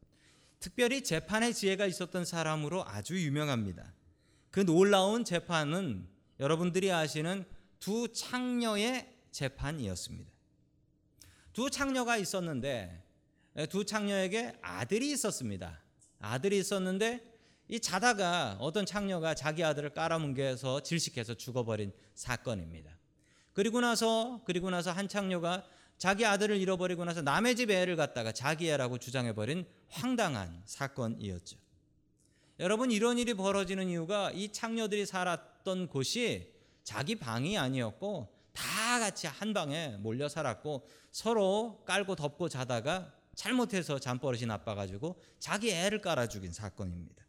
특별히 0.60 1.02
재판의 1.02 1.54
지혜가 1.54 1.86
있었던 1.86 2.24
사람으로 2.24 2.84
아주 2.86 3.20
유명합니다. 3.20 3.92
그 4.50 4.64
놀라운 4.64 5.24
재판은 5.24 6.08
여러분들이 6.40 6.90
아시는 6.90 7.44
두 7.78 8.12
창녀의 8.12 9.14
재판이었습니다. 9.30 10.30
두 11.52 11.70
창녀가 11.70 12.16
있었는데 12.16 13.02
두 13.70 13.84
창녀에게 13.84 14.58
아들이 14.60 15.10
있었습니다. 15.12 15.80
아들이 16.18 16.58
있었는데 16.58 17.36
이 17.68 17.80
자다가 17.80 18.56
어떤 18.60 18.86
창녀가 18.86 19.34
자기 19.34 19.64
아들을 19.64 19.90
깔아뭉개서 19.90 20.82
질식해서 20.82 21.34
죽어버린 21.34 21.92
사건입니다. 22.14 22.96
그리고 23.52 23.80
나서 23.80 24.42
그리고 24.44 24.70
나서 24.70 24.92
한 24.92 25.08
창녀가 25.08 25.66
자기 25.98 26.26
아들을 26.26 26.56
잃어버리고 26.56 27.04
나서 27.04 27.22
남의 27.22 27.56
집 27.56 27.70
애를 27.70 27.96
갖다가 27.96 28.32
자기 28.32 28.68
애라고 28.70 28.98
주장해버린 28.98 29.66
황당한 29.88 30.62
사건이었죠. 30.66 31.56
여러분 32.60 32.90
이런 32.90 33.18
일이 33.18 33.34
벌어지는 33.34 33.88
이유가 33.88 34.30
이 34.30 34.50
창녀들이 34.50 35.06
살았던 35.06 35.88
곳이 35.88 36.52
자기 36.84 37.16
방이 37.16 37.58
아니었고 37.58 38.32
다 38.52 38.98
같이 38.98 39.26
한 39.26 39.52
방에 39.52 39.96
몰려 39.98 40.28
살았고 40.28 40.88
서로 41.10 41.82
깔고 41.84 42.16
덮고 42.16 42.48
자다가 42.48 43.12
잘못해서 43.34 43.98
잠버릇이 43.98 44.46
나빠가지고 44.46 45.20
자기 45.38 45.70
애를 45.70 46.00
깔아 46.00 46.28
죽인 46.28 46.52
사건입니다. 46.52 47.24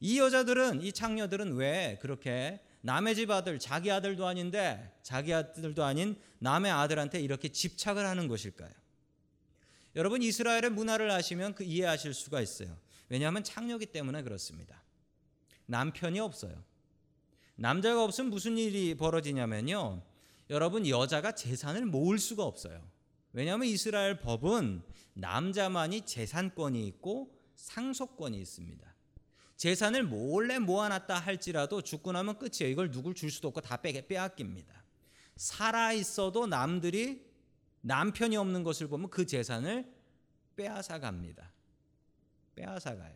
이 0.00 0.18
여자들은 0.18 0.82
이 0.82 0.92
창녀들은 0.92 1.54
왜 1.54 1.98
그렇게 2.02 2.60
남의 2.82 3.14
집 3.14 3.30
아들 3.30 3.58
자기 3.58 3.90
아들도 3.90 4.26
아닌데 4.26 4.92
자기 5.02 5.32
아들도 5.32 5.82
아닌 5.82 6.20
남의 6.44 6.70
아들한테 6.70 7.20
이렇게 7.20 7.48
집착을 7.48 8.04
하는 8.06 8.28
것일까요? 8.28 8.70
여러분 9.96 10.22
이스라엘의 10.22 10.70
문화를 10.72 11.10
아시면 11.10 11.54
그 11.54 11.64
이해하실 11.64 12.12
수가 12.12 12.42
있어요. 12.42 12.76
왜냐하면 13.08 13.42
창녀기 13.42 13.86
때문에 13.86 14.22
그렇습니다. 14.22 14.82
남편이 15.66 16.20
없어요. 16.20 16.62
남자가 17.56 18.04
없으면 18.04 18.30
무슨 18.30 18.58
일이 18.58 18.94
벌어지냐면요. 18.94 20.02
여러분 20.50 20.86
여자가 20.86 21.32
재산을 21.34 21.86
모을 21.86 22.18
수가 22.18 22.44
없어요. 22.44 22.86
왜냐하면 23.32 23.66
이스라엘 23.66 24.20
법은 24.20 24.82
남자만이 25.14 26.02
재산권이 26.02 26.86
있고 26.88 27.32
상속권이 27.54 28.38
있습니다. 28.38 28.94
재산을 29.56 30.02
몰래 30.02 30.58
모아놨다 30.58 31.20
할지라도 31.20 31.80
죽고 31.80 32.12
나면 32.12 32.38
끝이에요. 32.38 32.70
이걸 32.70 32.90
누굴 32.90 33.14
줄 33.14 33.30
수도 33.30 33.48
없고 33.48 33.62
다 33.62 33.78
빼, 33.78 34.06
빼앗깁니다. 34.06 34.83
살아 35.36 35.92
있어도 35.92 36.46
남들이 36.46 37.24
남편이 37.80 38.36
없는 38.36 38.62
것을 38.62 38.88
보면 38.88 39.10
그 39.10 39.26
재산을 39.26 39.92
빼앗아 40.56 41.00
갑니다. 41.00 41.52
빼앗아 42.54 42.96
가요. 42.96 43.14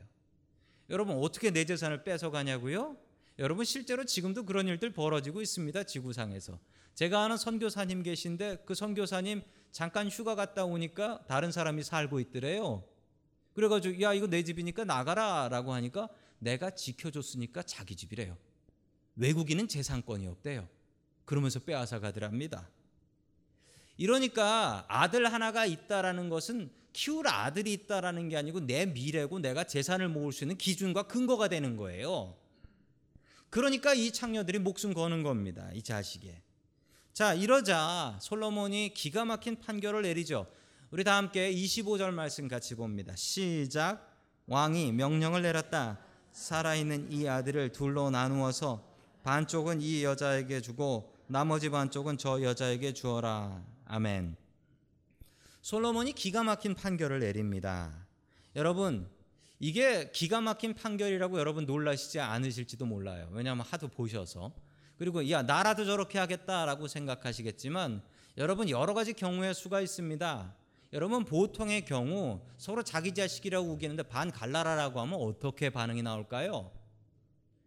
여러분 0.90 1.16
어떻게 1.18 1.50
내 1.50 1.64
재산을 1.64 2.02
뺏어 2.04 2.30
가냐고요? 2.30 2.96
여러분 3.38 3.64
실제로 3.64 4.04
지금도 4.04 4.44
그런 4.44 4.66
일들 4.66 4.92
벌어지고 4.92 5.40
있습니다. 5.40 5.84
지구상에서. 5.84 6.58
제가 6.94 7.22
아는 7.24 7.36
선교사님 7.36 8.02
계신데 8.02 8.64
그 8.66 8.74
선교사님 8.74 9.42
잠깐 9.70 10.08
휴가 10.08 10.34
갔다 10.34 10.64
오니까 10.64 11.24
다른 11.28 11.52
사람이 11.52 11.84
살고 11.84 12.18
있더래요. 12.20 12.84
그래가지고 13.54 14.00
야 14.02 14.12
이거 14.12 14.26
내 14.26 14.42
집이니까 14.42 14.84
나가라라고 14.84 15.72
하니까 15.72 16.08
내가 16.40 16.70
지켜줬으니까 16.70 17.62
자기 17.62 17.94
집이래요. 17.94 18.36
외국인은 19.16 19.68
재산권이 19.68 20.26
없대요. 20.26 20.68
그러면서 21.28 21.60
빼앗아 21.60 22.00
가더랍니다. 22.00 22.70
이러니까 23.98 24.86
아들 24.88 25.30
하나가 25.30 25.66
있다라는 25.66 26.30
것은 26.30 26.70
키울 26.94 27.28
아들이 27.28 27.74
있다라는 27.74 28.30
게 28.30 28.38
아니고 28.38 28.60
내 28.60 28.86
미래고 28.86 29.40
내가 29.40 29.64
재산을 29.64 30.08
모을 30.08 30.32
수 30.32 30.44
있는 30.44 30.56
기준과 30.56 31.02
근거가 31.02 31.48
되는 31.48 31.76
거예요. 31.76 32.34
그러니까 33.50 33.92
이 33.92 34.10
창녀들이 34.10 34.58
목숨 34.58 34.94
거는 34.94 35.22
겁니다. 35.22 35.68
이 35.74 35.82
자식에. 35.82 36.40
자, 37.12 37.34
이러자 37.34 38.18
솔로몬이 38.22 38.94
기가 38.94 39.26
막힌 39.26 39.60
판결을 39.60 40.02
내리죠. 40.02 40.46
우리 40.90 41.04
다 41.04 41.18
함께 41.18 41.52
25절 41.52 42.10
말씀 42.10 42.48
같이 42.48 42.74
봅니다. 42.74 43.14
시작. 43.16 44.16
왕이 44.46 44.92
명령을 44.92 45.42
내렸다. 45.42 45.98
살아있는 46.32 47.12
이 47.12 47.28
아들을 47.28 47.72
둘로 47.72 48.08
나누어서 48.08 48.82
반쪽은 49.24 49.82
이 49.82 50.04
여자에게 50.04 50.62
주고 50.62 51.17
나머지 51.30 51.68
반쪽은 51.68 52.16
저 52.16 52.40
여자에게 52.40 52.94
주어라. 52.94 53.62
아멘. 53.84 54.34
솔로몬이 55.60 56.14
기가 56.14 56.42
막힌 56.42 56.74
판결을 56.74 57.20
내립니다. 57.20 58.06
여러분, 58.56 59.06
이게 59.60 60.10
기가 60.10 60.40
막힌 60.40 60.72
판결이라고 60.72 61.38
여러분 61.38 61.66
놀라시지 61.66 62.18
않으실지도 62.18 62.86
몰라요. 62.86 63.28
왜냐하면 63.32 63.66
하도 63.68 63.88
보셔서. 63.88 64.52
그리고 64.96 65.28
야 65.28 65.42
나라도 65.42 65.84
저렇게 65.84 66.18
하겠다라고 66.18 66.88
생각하시겠지만 66.88 68.00
여러분 68.38 68.70
여러 68.70 68.94
가지 68.94 69.12
경우의 69.12 69.52
수가 69.52 69.82
있습니다. 69.82 70.54
여러분 70.94 71.26
보통의 71.26 71.84
경우 71.84 72.40
서로 72.56 72.82
자기 72.82 73.12
자식이라고 73.12 73.68
우기는데 73.68 74.04
반 74.04 74.30
갈라라라고 74.30 75.00
하면 75.02 75.20
어떻게 75.20 75.68
반응이 75.68 76.00
나올까요? 76.02 76.70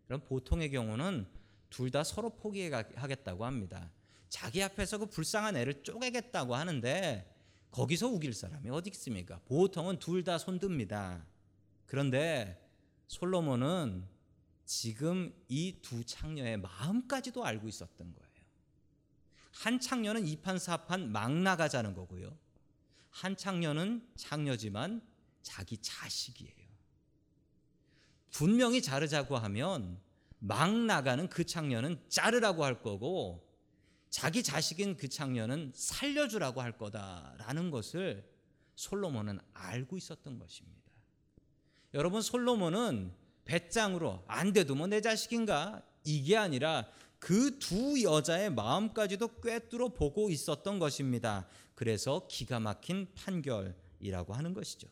그럼 0.08 0.22
보통의 0.22 0.72
경우는 0.72 1.28
둘 1.72 1.90
다 1.90 2.04
서로 2.04 2.30
포기하겠다고 2.36 3.46
합니다. 3.46 3.90
자기 4.30 4.62
앞에서 4.62 5.00
그 5.00 5.08
불쌍한 5.08 5.58
애를 5.58 5.82
쪼개겠다고 5.84 6.56
하는데 6.56 7.28
거기서 7.72 8.08
우길 8.08 8.34
사람이 8.34 8.70
어디 8.70 8.92
있습니까? 8.92 9.40
보통은 9.46 9.98
둘 10.00 10.24
다 10.24 10.38
손듭니다. 10.38 11.26
그런데 11.88 12.62
솔로몬은 13.08 14.06
지금 14.66 15.34
이 15.50 15.82
두 15.82 16.04
창녀의 16.06 16.58
마음까지도 16.58 17.44
알고 17.44 17.68
있었던 17.68 18.14
거예요. 18.14 18.32
한 19.54 19.80
창녀는 19.80 20.26
이판사판 20.28 21.12
막 21.12 21.32
나가자는 21.34 21.94
거고요. 21.94 22.38
한 23.10 23.36
창녀는 23.36 24.08
창녀지만 24.16 25.02
자기 25.42 25.78
자식이에요. 25.78 26.52
분명히 28.32 28.82
자르자고 28.82 29.38
하면 29.38 30.00
막 30.44 30.74
나가는 30.74 31.30
그 31.30 31.46
창녀는 31.46 32.00
자르라고 32.10 32.66
할 32.66 32.82
거고 32.82 33.48
자기 34.10 34.42
자식인 34.42 34.98
그 34.98 35.08
창녀는 35.08 35.72
살려주라고 35.76 36.62
할 36.62 36.78
거다라는 36.78 37.70
것을 37.70 38.28
솔로몬은 38.76 39.40
알고 39.54 39.98
있었던 39.98 40.40
것입니다. 40.40 40.82
여러분 41.94 42.22
솔로몬은 42.22 43.14
배짱으로 43.46 44.24
안 44.28 44.52
돼도 44.52 44.76
뭐 44.76 44.88
내 44.88 45.00
자식인가 45.00 45.84
이게 46.04 46.36
아니라 46.38 46.88
그 47.20 47.60
두 47.60 48.02
여자의 48.02 48.50
마음까지도 48.52 49.28
꿰뚫어 49.42 49.90
보고 49.90 50.32
있었던 50.32 50.80
것입니다. 50.80 51.48
그래서 51.76 52.26
기가 52.28 52.60
막힌 52.60 53.08
판결이라고 53.14 54.34
하는 54.34 54.56
것이죠. 54.56 54.88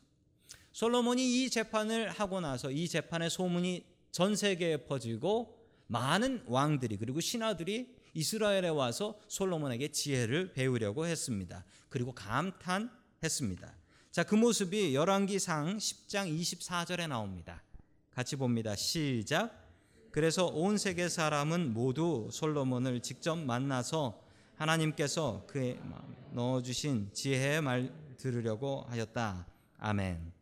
솔로몬이 0.72 1.44
이 1.44 1.50
재판을 1.50 2.10
하고 2.12 2.40
나서 2.40 2.70
이 2.70 2.88
재판의 2.88 3.32
소문이 3.32 3.84
전 4.12 4.36
세계에 4.36 4.86
퍼지고 4.86 5.58
많은 5.88 6.44
왕들이 6.46 6.98
그리고 6.98 7.20
신하들이 7.20 7.96
이스라엘에 8.14 8.70
와서 8.70 9.20
솔로몬에게 9.28 9.90
지혜를 9.90 10.54
배우려고 10.54 11.06
했습니다. 11.06 11.66
그리고 11.90 12.14
감탄했습니다. 12.14 13.76
자, 14.12 14.24
그 14.24 14.36
모습이 14.36 14.96
열왕기상 14.96 15.78
10장 15.78 16.40
24절에 16.40 17.08
나옵니다. 17.08 17.64
같이 18.12 18.36
봅니다. 18.36 18.76
시작. 18.76 19.68
그래서 20.12 20.48
온 20.48 20.78
세계 20.78 21.08
사람은 21.08 21.74
모두 21.74 22.28
솔로몬을 22.32 23.02
직접 23.02 23.36
만나서 23.36 24.22
하나님께서 24.56 25.46
그의 25.48 25.80
마음에 25.84 26.16
넣어 26.34 26.62
주신 26.62 27.10
지혜의 27.14 27.62
말 27.62 27.94
들으려고 28.18 28.86
하였다. 28.90 29.48
아멘. 29.78 30.39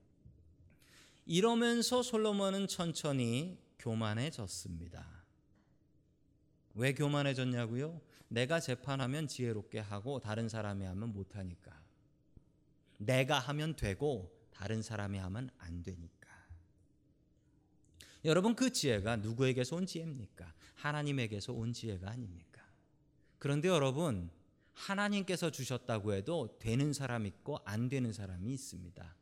이러면서 1.27 2.03
솔로몬은 2.03 2.67
천천히 2.67 3.59
교만해졌습니다. 3.79 5.05
왜 6.75 6.93
교만해졌냐고요? 6.93 7.99
내가 8.29 8.61
재판하면 8.61 9.27
지혜롭게 9.27 9.79
하고 9.79 10.19
다른 10.19 10.47
사람이 10.47 10.85
하면 10.85 11.11
못하니까. 11.11 11.77
내가 12.97 13.39
하면 13.39 13.75
되고 13.75 14.31
다른 14.51 14.81
사람이 14.81 15.17
하면 15.17 15.49
안 15.57 15.83
되니까. 15.83 16.29
여러분 18.23 18.55
그 18.55 18.71
지혜가 18.71 19.17
누구에게서 19.17 19.75
온 19.75 19.85
지혜입니까? 19.85 20.53
하나님에게서 20.75 21.51
온 21.51 21.73
지혜가 21.73 22.09
아닙니까? 22.09 22.63
그런데 23.37 23.67
여러분 23.67 24.29
하나님께서 24.73 25.51
주셨다고 25.51 26.13
해도 26.13 26.57
되는 26.57 26.93
사람 26.93 27.25
있고 27.25 27.59
안 27.65 27.89
되는 27.89 28.13
사람이 28.13 28.53
있습니다. 28.53 29.15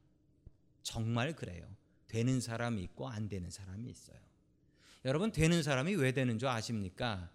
정말 0.83 1.35
그래요. 1.35 1.67
되는 2.07 2.39
사람이 2.39 2.81
있고 2.83 3.07
안 3.07 3.27
되는 3.27 3.49
사람이 3.49 3.89
있어요. 3.89 4.17
여러분 5.05 5.31
되는 5.31 5.61
사람이 5.61 5.95
왜 5.95 6.11
되는 6.11 6.39
줄 6.39 6.47
아십니까? 6.47 7.29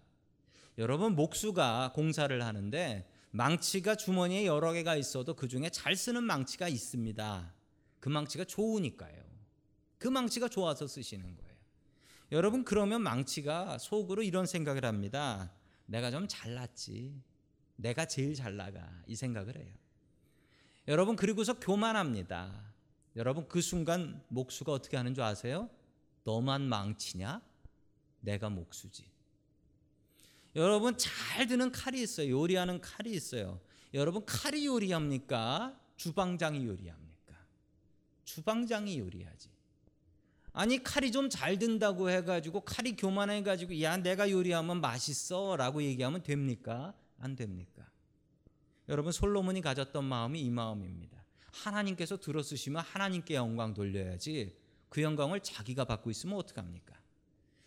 여러분 0.79 1.15
목수가 1.15 1.93
공사를 1.95 2.43
하는데 2.43 3.09
망치가 3.31 3.95
주머니에 3.95 4.47
여러 4.47 4.73
개가 4.73 4.97
있어도 4.97 5.35
그 5.35 5.47
중에 5.47 5.71
잘 5.71 5.95
쓰는 5.95 6.25
망치가 6.25 6.69
있습니다. 6.69 7.55
그 8.01 8.09
망치가 8.09 8.45
좋으니까요. 8.45 9.23
그 9.99 10.09
망치가 10.09 10.49
좋아서 10.49 10.87
쓰시는 10.87 11.37
거예요. 11.37 11.51
여러분 12.33 12.65
그러면 12.65 13.03
망치가 13.03 13.79
속으로 13.79 14.23
이런 14.23 14.47
생각을 14.47 14.85
합니다. 14.85 15.53
내가 15.87 16.11
좀 16.11 16.27
잘났지. 16.29 17.23
내가 17.77 18.07
제일 18.07 18.35
잘 18.35 18.57
나가. 18.57 19.03
이 19.07 19.15
생각을 19.15 19.57
해요. 19.57 19.75
여러분 20.89 21.17
그리고서 21.17 21.59
교만합니다. 21.61 22.70
여러분 23.17 23.49
그 23.49 23.61
순간 23.61 24.23
목수가 24.29 24.73
어떻게 24.73 24.97
하는 24.97 25.15
줄 25.15 25.25
아세요? 25.25 25.69
너만 26.25 26.63
망치냐? 26.63 27.41
내가 28.21 28.51
목수지. 28.51 29.11
여러분 30.57 30.97
잘 30.97 31.47
드는 31.47 31.73
칼이 31.73 32.03
있어요. 32.03 32.31
요리하는 32.31 32.81
칼이 32.81 33.11
있어요. 33.13 33.61
여러분 33.95 34.25
칼이 34.25 34.67
요리합니까? 34.67 35.79
주방장이 35.97 36.65
요리합니까? 36.67 37.35
주방장이 38.25 38.99
요리하지. 38.99 39.51
아니 40.53 40.83
칼이 40.83 41.13
좀 41.13 41.29
잘 41.31 41.59
든다고 41.59 42.11
해가지고 42.11 42.63
칼이 42.63 42.97
교만해가지고 42.97 43.81
야 43.83 43.97
내가 43.97 44.31
요리하면 44.31 44.81
맛있어라고 44.81 45.83
얘기하면 45.83 46.23
됩니까? 46.23 46.95
안 47.19 47.37
됩니까? 47.37 47.89
여러분 48.89 49.13
솔로몬이 49.13 49.61
가졌던 49.61 50.05
마음이 50.05 50.41
이 50.41 50.51
마음입니다. 50.51 51.20
하나님께서 51.53 52.19
들어쓰시면 52.19 52.83
하나님께 52.83 53.35
영광 53.35 53.75
돌려야지 53.75 54.57
그 54.89 55.03
영광을 55.03 55.41
자기가 55.41 55.85
받고 55.85 56.11
있으면 56.11 56.37
어떡합니까? 56.39 57.01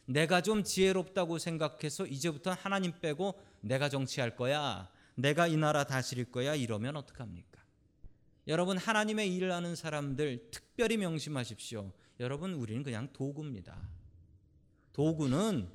내가 0.06 0.42
좀 0.42 0.64
지혜롭다고 0.64 1.38
생각해서 1.38 2.06
이제부터 2.06 2.52
하나님 2.52 3.00
빼고 3.00 3.40
내가 3.62 3.90
정치할 3.90 4.36
거야. 4.36 4.90
내가 5.16 5.48
이 5.48 5.56
나라 5.56 5.86
다스릴 5.86 6.32
거야. 6.32 6.56
이러면 6.56 6.98
어떡합니까? 6.98 7.64
여러분 8.48 8.78
하나님의 8.78 9.34
일을 9.34 9.54
하는 9.54 9.76
사람들 9.76 10.50
특별히 10.52 10.98
명심하십시오. 10.98 11.94
여러분 12.20 12.54
우리는 12.54 12.84
그냥 12.84 13.12
도구입니다. 13.14 13.90
도구는 14.92 15.70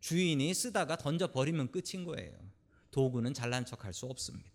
주인이 0.00 0.52
쓰다가 0.52 0.96
던져 0.96 1.30
버리면 1.32 1.70
끝인 1.70 2.04
거예요. 2.04 2.36
도구는 2.90 3.32
잘난 3.32 3.64
척할 3.64 3.94
수 3.94 4.06
없습니다. 4.06 4.51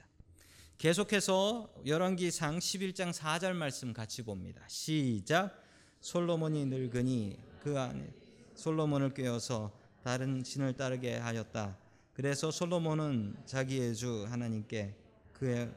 계속해서 0.78 1.74
열왕기상 1.88 2.60
11장 2.60 3.12
4절 3.12 3.54
말씀 3.54 3.94
같이 3.94 4.22
봅니다. 4.22 4.62
시작. 4.68 5.60
솔로몬이 6.02 6.68
늙으니 6.68 7.36
그 7.64 7.80
안에 7.80 8.14
솔로몬을 8.54 9.16
꿰어서 9.16 9.72
다른 10.04 10.44
신을 10.44 10.74
따르게 10.74 11.16
하였다. 11.16 11.76
그래서 12.14 12.52
솔로몬은 12.52 13.38
자기의 13.48 13.96
주 13.96 14.28
하나님께 14.30 14.94
그의 15.34 15.72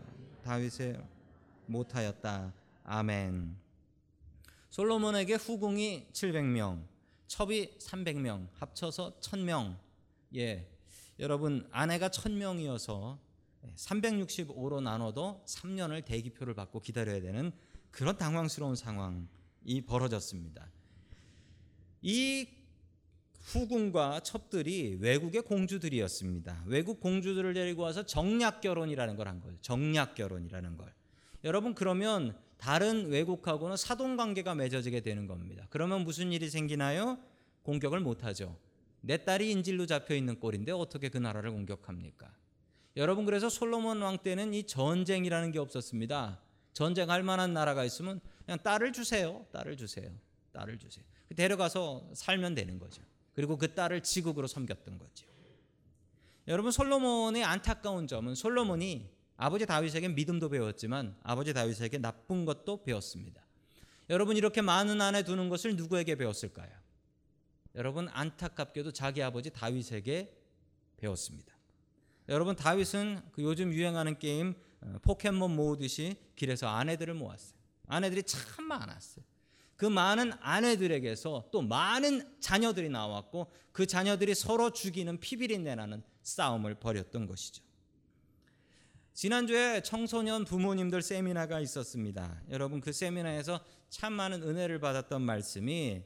다윗을 0.44 1.02
못하였다. 1.64 2.52
아멘. 2.84 3.56
솔로몬에게 4.68 5.36
후궁이 5.36 6.08
700명, 6.12 6.84
첩이 7.26 7.78
300명, 7.78 8.48
합쳐서 8.52 9.18
1000명. 9.20 9.78
예. 10.36 10.68
여러분 11.18 11.66
아내가 11.70 12.10
1000명이어서 12.10 13.29
365로 13.76 14.82
나눠도 14.82 15.44
3년을 15.46 16.04
대기표를 16.04 16.54
받고 16.54 16.80
기다려야 16.80 17.20
되는 17.20 17.52
그런 17.90 18.16
당황스러운 18.16 18.76
상황이 18.76 19.26
벌어졌습니다. 19.86 20.70
이 22.02 22.46
후궁과 23.42 24.20
첩들이 24.20 24.98
외국의 25.00 25.42
공주들이었습니다. 25.42 26.64
외국 26.66 27.00
공주들을 27.00 27.52
데리고 27.54 27.82
와서 27.82 28.04
정략 28.04 28.60
결혼이라는 28.60 29.16
걸 29.16 29.26
한 29.28 29.40
거예요. 29.40 29.56
정략 29.60 30.14
결혼이라는 30.14 30.76
걸. 30.76 30.92
여러분 31.44 31.74
그러면 31.74 32.36
다른 32.58 33.08
외국하고는 33.08 33.76
사돈 33.76 34.16
관계가 34.16 34.54
맺어지게 34.54 35.00
되는 35.00 35.26
겁니다. 35.26 35.66
그러면 35.70 36.04
무슨 36.04 36.32
일이 36.32 36.50
생기나요? 36.50 37.18
공격을 37.62 38.00
못 38.00 38.24
하죠. 38.24 38.56
내 39.00 39.24
딸이 39.24 39.50
인질로 39.50 39.86
잡혀 39.86 40.14
있는 40.14 40.38
꼴인데 40.38 40.72
어떻게 40.72 41.08
그 41.08 41.16
나라를 41.18 41.50
공격합니까? 41.52 42.30
여러분 42.96 43.24
그래서 43.24 43.48
솔로몬 43.48 44.02
왕 44.02 44.18
때는 44.18 44.52
이 44.54 44.66
전쟁이라는 44.66 45.52
게 45.52 45.58
없었습니다. 45.58 46.40
전쟁할 46.72 47.22
만한 47.22 47.52
나라가 47.52 47.84
있으면 47.84 48.20
그냥 48.44 48.58
딸을 48.62 48.92
주세요. 48.92 49.46
딸을 49.52 49.76
주세요. 49.76 50.10
딸을 50.52 50.78
주세요. 50.78 51.04
데려가서 51.36 52.10
살면 52.14 52.54
되는 52.54 52.78
거죠. 52.78 53.02
그리고 53.34 53.56
그 53.56 53.74
딸을 53.74 54.02
지국으로 54.02 54.46
섬겼던 54.46 54.98
거죠. 54.98 55.26
여러분 56.48 56.72
솔로몬의 56.72 57.44
안타까운 57.44 58.06
점은 58.06 58.34
솔로몬이 58.34 59.08
아버지 59.36 59.66
다윗에게 59.66 60.08
믿음도 60.08 60.48
배웠지만 60.48 61.16
아버지 61.22 61.54
다윗에게 61.54 61.98
나쁜 61.98 62.44
것도 62.44 62.82
배웠습니다. 62.82 63.40
여러분 64.10 64.36
이렇게 64.36 64.60
많은 64.60 65.00
아내 65.00 65.22
두는 65.22 65.48
것을 65.48 65.76
누구에게 65.76 66.16
배웠을까요? 66.16 66.70
여러분 67.76 68.08
안타깝게도 68.08 68.92
자기 68.92 69.22
아버지 69.22 69.50
다윗에게 69.50 70.36
배웠습니다. 70.96 71.59
여러분 72.30 72.54
다윗은 72.54 73.20
그 73.32 73.42
요즘 73.42 73.74
유행하는 73.74 74.18
게임 74.18 74.54
어, 74.80 74.96
포켓몬 75.02 75.56
모으듯이 75.56 76.16
길에서 76.36 76.68
아내들을 76.68 77.12
모았어요. 77.14 77.58
아내들이 77.88 78.22
참 78.22 78.64
많았어요. 78.64 79.24
그 79.76 79.84
많은 79.86 80.32
아내들에게서 80.40 81.48
또 81.50 81.60
많은 81.60 82.36
자녀들이 82.38 82.88
나왔고 82.88 83.50
그 83.72 83.86
자녀들이 83.86 84.34
서로 84.34 84.70
죽이는 84.70 85.18
피비린내 85.18 85.74
나는 85.74 86.02
싸움을 86.22 86.76
벌였던 86.76 87.26
것이죠. 87.26 87.64
지난주에 89.12 89.82
청소년 89.82 90.44
부모님들 90.44 91.02
세미나가 91.02 91.60
있었습니다. 91.60 92.42
여러분 92.50 92.80
그 92.80 92.92
세미나에서 92.92 93.60
참 93.88 94.12
많은 94.12 94.42
은혜를 94.42 94.78
받았던 94.78 95.20
말씀이 95.20 96.02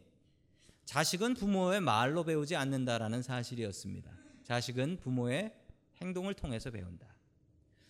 자식은 0.86 1.34
부모의 1.34 1.80
말로 1.80 2.24
배우지 2.24 2.56
않는다라는 2.56 3.22
사실이었습니다. 3.22 4.10
자식은 4.44 4.98
부모의 5.02 5.52
행동을 6.00 6.34
통해서 6.34 6.70
배운다. 6.70 7.06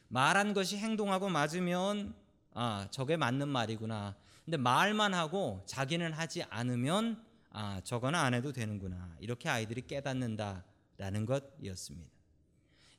말한 0.09 0.55
것이 0.55 0.77
행동하고 0.77 1.29
맞으면 1.29 2.15
아, 2.53 2.87
저게 2.91 3.17
맞는 3.17 3.49
말이구나. 3.49 4.17
근데 4.45 4.57
말만 4.57 5.15
하고 5.15 5.63
자기는 5.67 6.13
하지 6.13 6.43
않으면 6.45 7.25
아, 7.51 7.81
저거는 7.83 8.19
안 8.19 8.35
해도 8.35 8.53
되는구나. 8.53 9.17
이렇게 9.21 9.49
아이들이 9.49 9.83
깨닫는다라는 9.87 11.27
것이었습니다. 11.27 12.11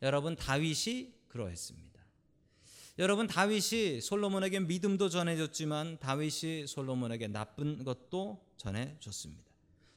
여러분 0.02 0.36
다윗이 0.36 1.14
그러했습니다. 1.30 1.96
여러분 2.98 3.28
다윗이 3.28 4.02
솔로몬에게 4.02 4.62
믿음도 4.62 5.10
전해줬지만 5.10 6.00
다윗이 6.00 6.68
솔로몬에게 6.68 7.28
나쁜 7.28 7.84
것도 7.84 8.42
전해줬습니다. 8.58 9.44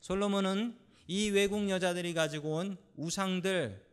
솔로몬은 0.00 0.76
이 1.06 1.30
외국 1.30 1.68
여자들이 1.70 2.12
가지고 2.14 2.56
온 2.56 2.76
우상들 2.96 3.87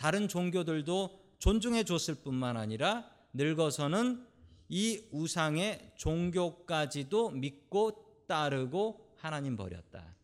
다른 0.00 0.28
종교들도 0.28 1.20
존중해 1.40 1.84
줬을 1.84 2.14
뿐만 2.14 2.56
아니라 2.56 3.04
늙어서는 3.34 4.26
이 4.70 5.04
우상의 5.10 5.92
종교까지도 5.96 7.32
믿고 7.32 8.24
따르고 8.26 9.14
하나님 9.18 9.58
버렸다. 9.58 10.16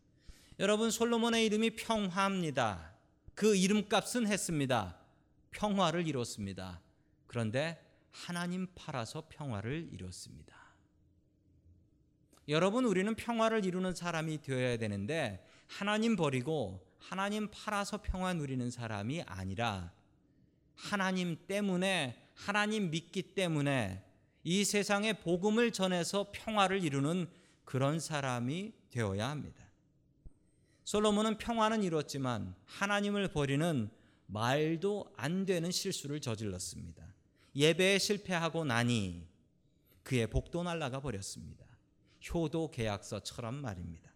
여러분 0.57 0.89
솔로몬의 0.89 1.45
이름이 1.45 1.75
평화입니다. 1.75 2.95
그 3.35 3.55
이름값은 3.55 4.25
했습니다. 4.25 4.97
평화를 5.51 6.07
이뤘습니다. 6.07 6.81
그런데 7.27 7.79
하나님 8.09 8.65
팔아서 8.73 9.27
평화를 9.29 9.89
이뤘습니다. 9.93 10.57
여러분 12.49 12.85
우리는 12.85 13.13
평화를 13.13 13.63
이루는 13.63 13.93
사람이 13.93 14.41
되어야 14.41 14.77
되는데 14.77 15.45
하나님 15.67 16.15
버리고 16.15 16.86
하나님 16.97 17.49
팔아서 17.49 18.01
평화 18.01 18.33
누리는 18.33 18.69
사람이 18.69 19.23
아니라 19.23 19.91
하나님 20.75 21.37
때문에 21.47 22.29
하나님 22.33 22.91
믿기 22.91 23.21
때문에 23.21 24.03
이 24.43 24.63
세상에 24.63 25.13
복음을 25.13 25.71
전해서 25.71 26.31
평화를 26.31 26.83
이루는 26.83 27.27
그런 27.65 27.99
사람이 27.99 28.73
되어야 28.91 29.29
합니다. 29.29 29.63
솔로몬은 30.85 31.37
평화는 31.37 31.83
이뤘지만 31.83 32.55
하나님을 32.65 33.27
버리는 33.29 33.89
말도 34.27 35.13
안 35.17 35.45
되는 35.45 35.71
실수를 35.71 36.21
저질렀습니다. 36.21 37.05
예배에 37.55 37.97
실패하고 37.97 38.63
나니 38.63 39.27
그의 40.03 40.27
복도 40.27 40.63
날라가 40.63 41.01
버렸습니다. 41.01 41.65
효도 42.33 42.71
계약서처럼 42.71 43.55
말입니다. 43.55 44.11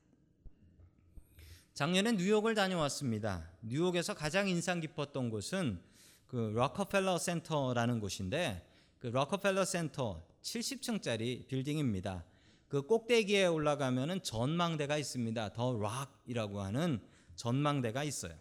작년에 1.82 2.12
뉴욕을 2.12 2.54
다녀왔습니다. 2.54 3.50
뉴욕에서 3.62 4.14
가장 4.14 4.48
인상 4.48 4.82
깊었던 4.82 5.32
곳은 5.32 5.82
그 6.28 6.52
록커펠러 6.54 7.18
센터라는 7.18 8.00
곳인데 8.00 8.64
그 9.00 9.08
록커펠러 9.08 9.66
센터 9.66 10.24
70층짜리 10.44 11.48
빌딩입니다. 11.48 12.24
그 12.68 12.84
꼭대기에 12.84 13.48
올라가면은 13.48 14.22
전망대가 14.22 15.00
있습니다. 15.00 15.54
the 15.54 15.76
Rock이라고 15.76 16.62
하는 16.62 17.02
전망대가 17.36 18.04
있어요. 18.04 18.36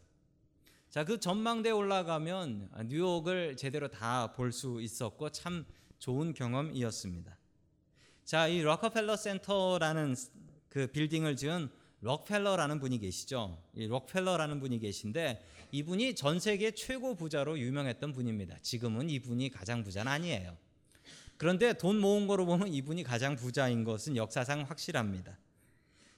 자, 0.91 1.07
그 1.07 1.19
전망대에 1.19 1.73
올라가면 1.73 2.73
뉴욕을 2.89 3.57
제대로 3.57 3.89
다 3.89 4.35
볼 4.37 4.53
수 4.53 4.83
있었고 4.83 5.31
참 5.31 5.65
좋은 5.99 6.35
경험이었습니다. 6.35 7.39
자, 8.23 8.49
이 8.49 8.61
록커펠러 8.61 9.17
센터라는 9.17 10.15
그 10.69 10.89
빌딩을 10.89 11.37
지은 11.37 11.80
록펠러라는 12.01 12.81
분이 12.81 12.99
계시죠. 12.99 13.59
이 13.75 13.87
록펠러라는 13.87 14.61
분이 14.61 14.79
계신데 14.79 15.45
이분이 15.73 16.15
전 16.15 16.41
세계 16.41 16.71
최고 16.73 17.15
부자로 17.15 17.59
유명했던 17.59 18.13
분입니다. 18.13 18.57
지금은 18.63 19.11
이분이 19.11 19.51
가장 19.51 19.85
부자는 19.85 20.11
아니에요. 20.11 20.57
그런데 21.37 21.73
돈 21.73 21.99
모은 21.99 22.27
거로 22.27 22.45
보면 22.47 22.69
이분이 22.69 23.03
가장 23.03 23.37
부자인 23.37 23.85
것은 23.85 24.17
역사상 24.17 24.63
확실합니다. 24.63 25.39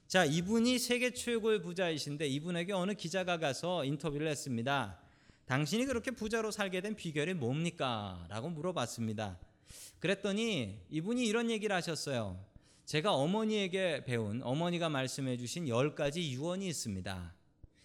자, 0.09 0.25
이분이 0.25 0.79
세계 0.79 1.13
최고의 1.13 1.63
부자이신데 1.63 2.27
이분에게 2.27 2.73
어느 2.73 2.95
기자가 2.95 3.39
가서 3.39 3.85
인터뷰를 3.85 4.29
했습니다. 4.29 4.99
당신이 5.47 5.87
그렇게 5.87 6.11
부자로 6.11 6.51
살게 6.51 6.81
된 6.81 6.95
비결이 6.95 7.35
뭡니까? 7.35 8.25
라고 8.29 8.49
물어봤습니다. 8.51 9.39
그랬더니 10.01 10.79
이분이 10.91 11.27
이런 11.27 11.51
얘기를 11.51 11.75
하셨어요. 11.75 12.52
제가 12.85 13.15
어머니에게 13.15 14.05
배운 14.05 14.43
어머니가 14.43 14.89
말씀해 14.89 15.37
주신 15.37 15.69
열 15.69 15.95
가지 15.95 16.33
유언이 16.33 16.67
있습니다. 16.69 17.35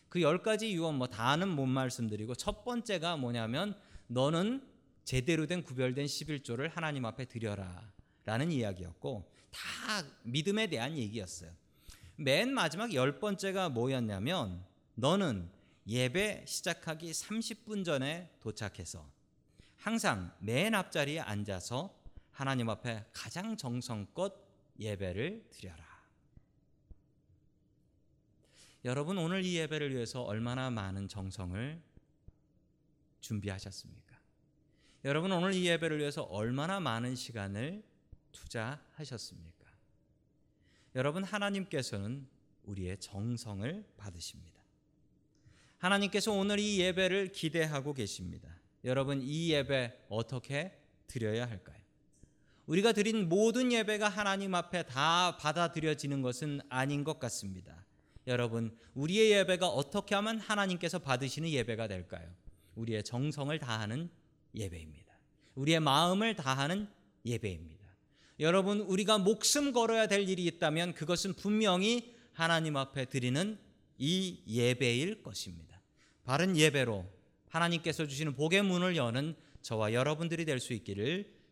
그열 0.10 0.42
가지 0.42 0.74
유언 0.74 0.96
뭐 0.96 1.08
다는 1.08 1.50
못 1.50 1.66
말씀드리고 1.66 2.36
첫 2.36 2.64
번째가 2.64 3.18
뭐냐면 3.18 3.76
너는 4.08 4.66
제대로 5.04 5.46
된 5.46 5.64
구별된 5.64 6.06
11조를 6.06 6.72
하나님 6.74 7.06
앞에 7.06 7.26
드려라 7.26 7.92
라는 8.26 8.52
이야기였고 8.52 9.32
다 9.52 10.04
믿음에 10.24 10.68
대한 10.68 10.98
얘기였어요. 10.98 11.52
맨 12.16 12.54
마지막 12.54 12.94
열 12.94 13.20
번째가 13.20 13.70
뭐였냐면 13.70 14.66
너는 14.96 15.50
예배 15.88 16.46
시작하기 16.48 17.12
30분 17.12 17.86
전에 17.86 18.30
도착해서 18.42 19.08
항상 19.78 20.34
맨 20.40 20.76
앞자리에 20.76 21.20
앉아서 21.20 21.96
하나님 22.32 22.70
앞에 22.70 23.06
가장 23.14 23.56
정성껏 23.56 24.47
예배를 24.80 25.48
드려라. 25.50 25.86
여러분 28.86 29.18
오늘 29.18 29.44
이 29.44 29.58
예배를 29.58 29.94
위해서 29.94 30.22
얼마나 30.24 30.70
많은 30.70 31.08
정성을 31.08 31.82
준비하셨습니까? 33.22 34.18
여러분 35.04 35.32
오늘 35.32 35.54
이 35.54 35.68
예배를 35.68 36.00
위해서 36.00 36.24
얼마나 36.24 36.80
많은 36.80 37.16
시간을 37.16 37.84
투자하셨습니까? 38.32 39.68
여러분 40.96 41.24
하나님께서는 41.24 42.28
우리의 42.64 43.00
정성을 43.00 43.86
받으십니다. 43.98 44.62
하나님께서 45.78 46.32
오늘 46.32 46.60
이 46.60 46.80
예배를 46.80 47.32
기대하고 47.32 47.94
계십니다. 47.94 48.50
여러분 48.84 49.22
이 49.22 49.52
예배 49.52 50.06
어떻게 50.10 50.78
드려야 51.08 51.48
할까요? 51.48 51.77
우리가 52.68 52.92
드린 52.92 53.30
모든 53.30 53.72
예배가 53.72 54.10
하나님 54.10 54.54
앞에 54.54 54.84
다 54.84 55.38
받아들여지는 55.38 56.22
것은 56.22 56.62
아닌 56.70 57.04
것 57.04 57.18
같습니다. 57.18 57.86
여러분, 58.28 58.78
우리의 58.94 59.32
예배가 59.32 59.68
어떻게 59.68 60.16
하면 60.16 60.40
하나님께서 60.40 61.00
받으시는 61.00 61.50
예배가 61.50 61.88
될까요? 61.88 62.30
우리의 62.76 63.04
정성을 63.04 63.58
다하는 63.60 64.10
예배입니다. 64.54 65.18
우리의 65.56 65.80
마음을 65.80 66.36
다하는 66.36 66.90
예배입니다. 67.26 67.88
여러분, 68.42 68.82
우리가 68.82 69.18
목숨 69.18 69.72
걸어야 69.72 70.08
될 70.08 70.28
일이 70.28 70.46
있다면 70.46 70.94
그것은 70.94 71.34
분명히 71.36 72.14
하나님 72.34 72.76
앞에 72.76 73.06
드리는 73.06 73.58
이 73.98 74.44
예배일 74.46 75.24
것입니다. 75.24 75.82
바른 76.26 76.58
예배로 76.58 77.06
하나님께서 77.48 78.06
주시는 78.06 78.36
복의 78.36 78.62
문을 78.64 78.98
여는 78.98 79.36
저와 79.62 79.94
여러분들이 79.94 80.44
될 80.44 80.60
수 80.60 80.74
있기를 80.74 81.37